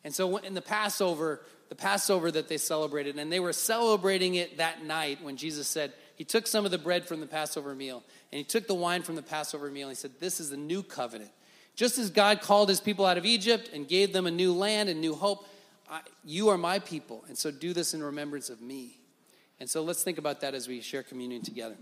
[0.04, 1.40] And so in the Passover,
[1.70, 5.94] the Passover that they celebrated, and they were celebrating it that night when Jesus said,
[6.16, 9.04] He took some of the bread from the Passover meal, and He took the wine
[9.04, 11.30] from the Passover meal, and He said, This is the new covenant.
[11.76, 14.90] Just as God called His people out of Egypt and gave them a new land
[14.90, 15.46] and new hope,
[15.88, 18.98] I, you are my people, and so do this in remembrance of me.
[19.60, 21.76] And so let's think about that as we share communion together.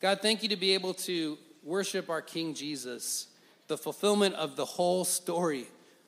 [0.00, 1.36] God, thank you to be able to
[1.66, 3.26] worship our King Jesus,
[3.66, 5.66] the fulfillment of the whole story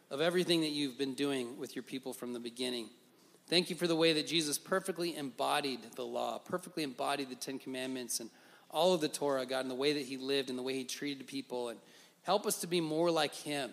[0.08, 2.88] of everything that you've been doing with your people from the beginning.
[3.48, 7.58] Thank you for the way that Jesus perfectly embodied the law, perfectly embodied the Ten
[7.58, 8.30] Commandments and
[8.70, 10.84] all of the Torah, God, and the way that he lived and the way he
[10.84, 11.70] treated people.
[11.70, 11.80] And
[12.22, 13.70] help us to be more like him.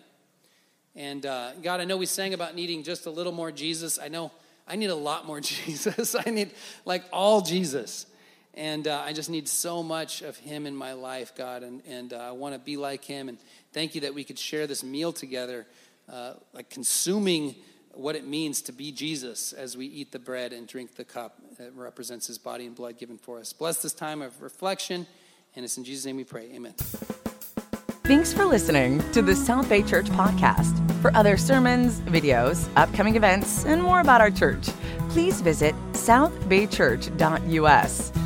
[0.96, 3.96] And uh, God, I know we sang about needing just a little more Jesus.
[3.98, 4.32] I know
[4.66, 6.16] I need a lot more Jesus.
[6.16, 6.50] I need
[6.84, 8.06] like all Jesus.
[8.56, 11.62] And uh, I just need so much of Him in my life, God.
[11.62, 13.28] And, and uh, I want to be like Him.
[13.28, 13.38] And
[13.72, 15.66] thank you that we could share this meal together,
[16.10, 17.54] uh, like consuming
[17.92, 21.38] what it means to be Jesus as we eat the bread and drink the cup
[21.58, 23.52] that represents His body and blood given for us.
[23.52, 25.06] Bless this time of reflection.
[25.54, 26.50] And it's in Jesus' name we pray.
[26.54, 26.72] Amen.
[28.04, 30.82] Thanks for listening to the South Bay Church podcast.
[31.02, 34.68] For other sermons, videos, upcoming events, and more about our church,
[35.08, 38.25] please visit southbaychurch.us.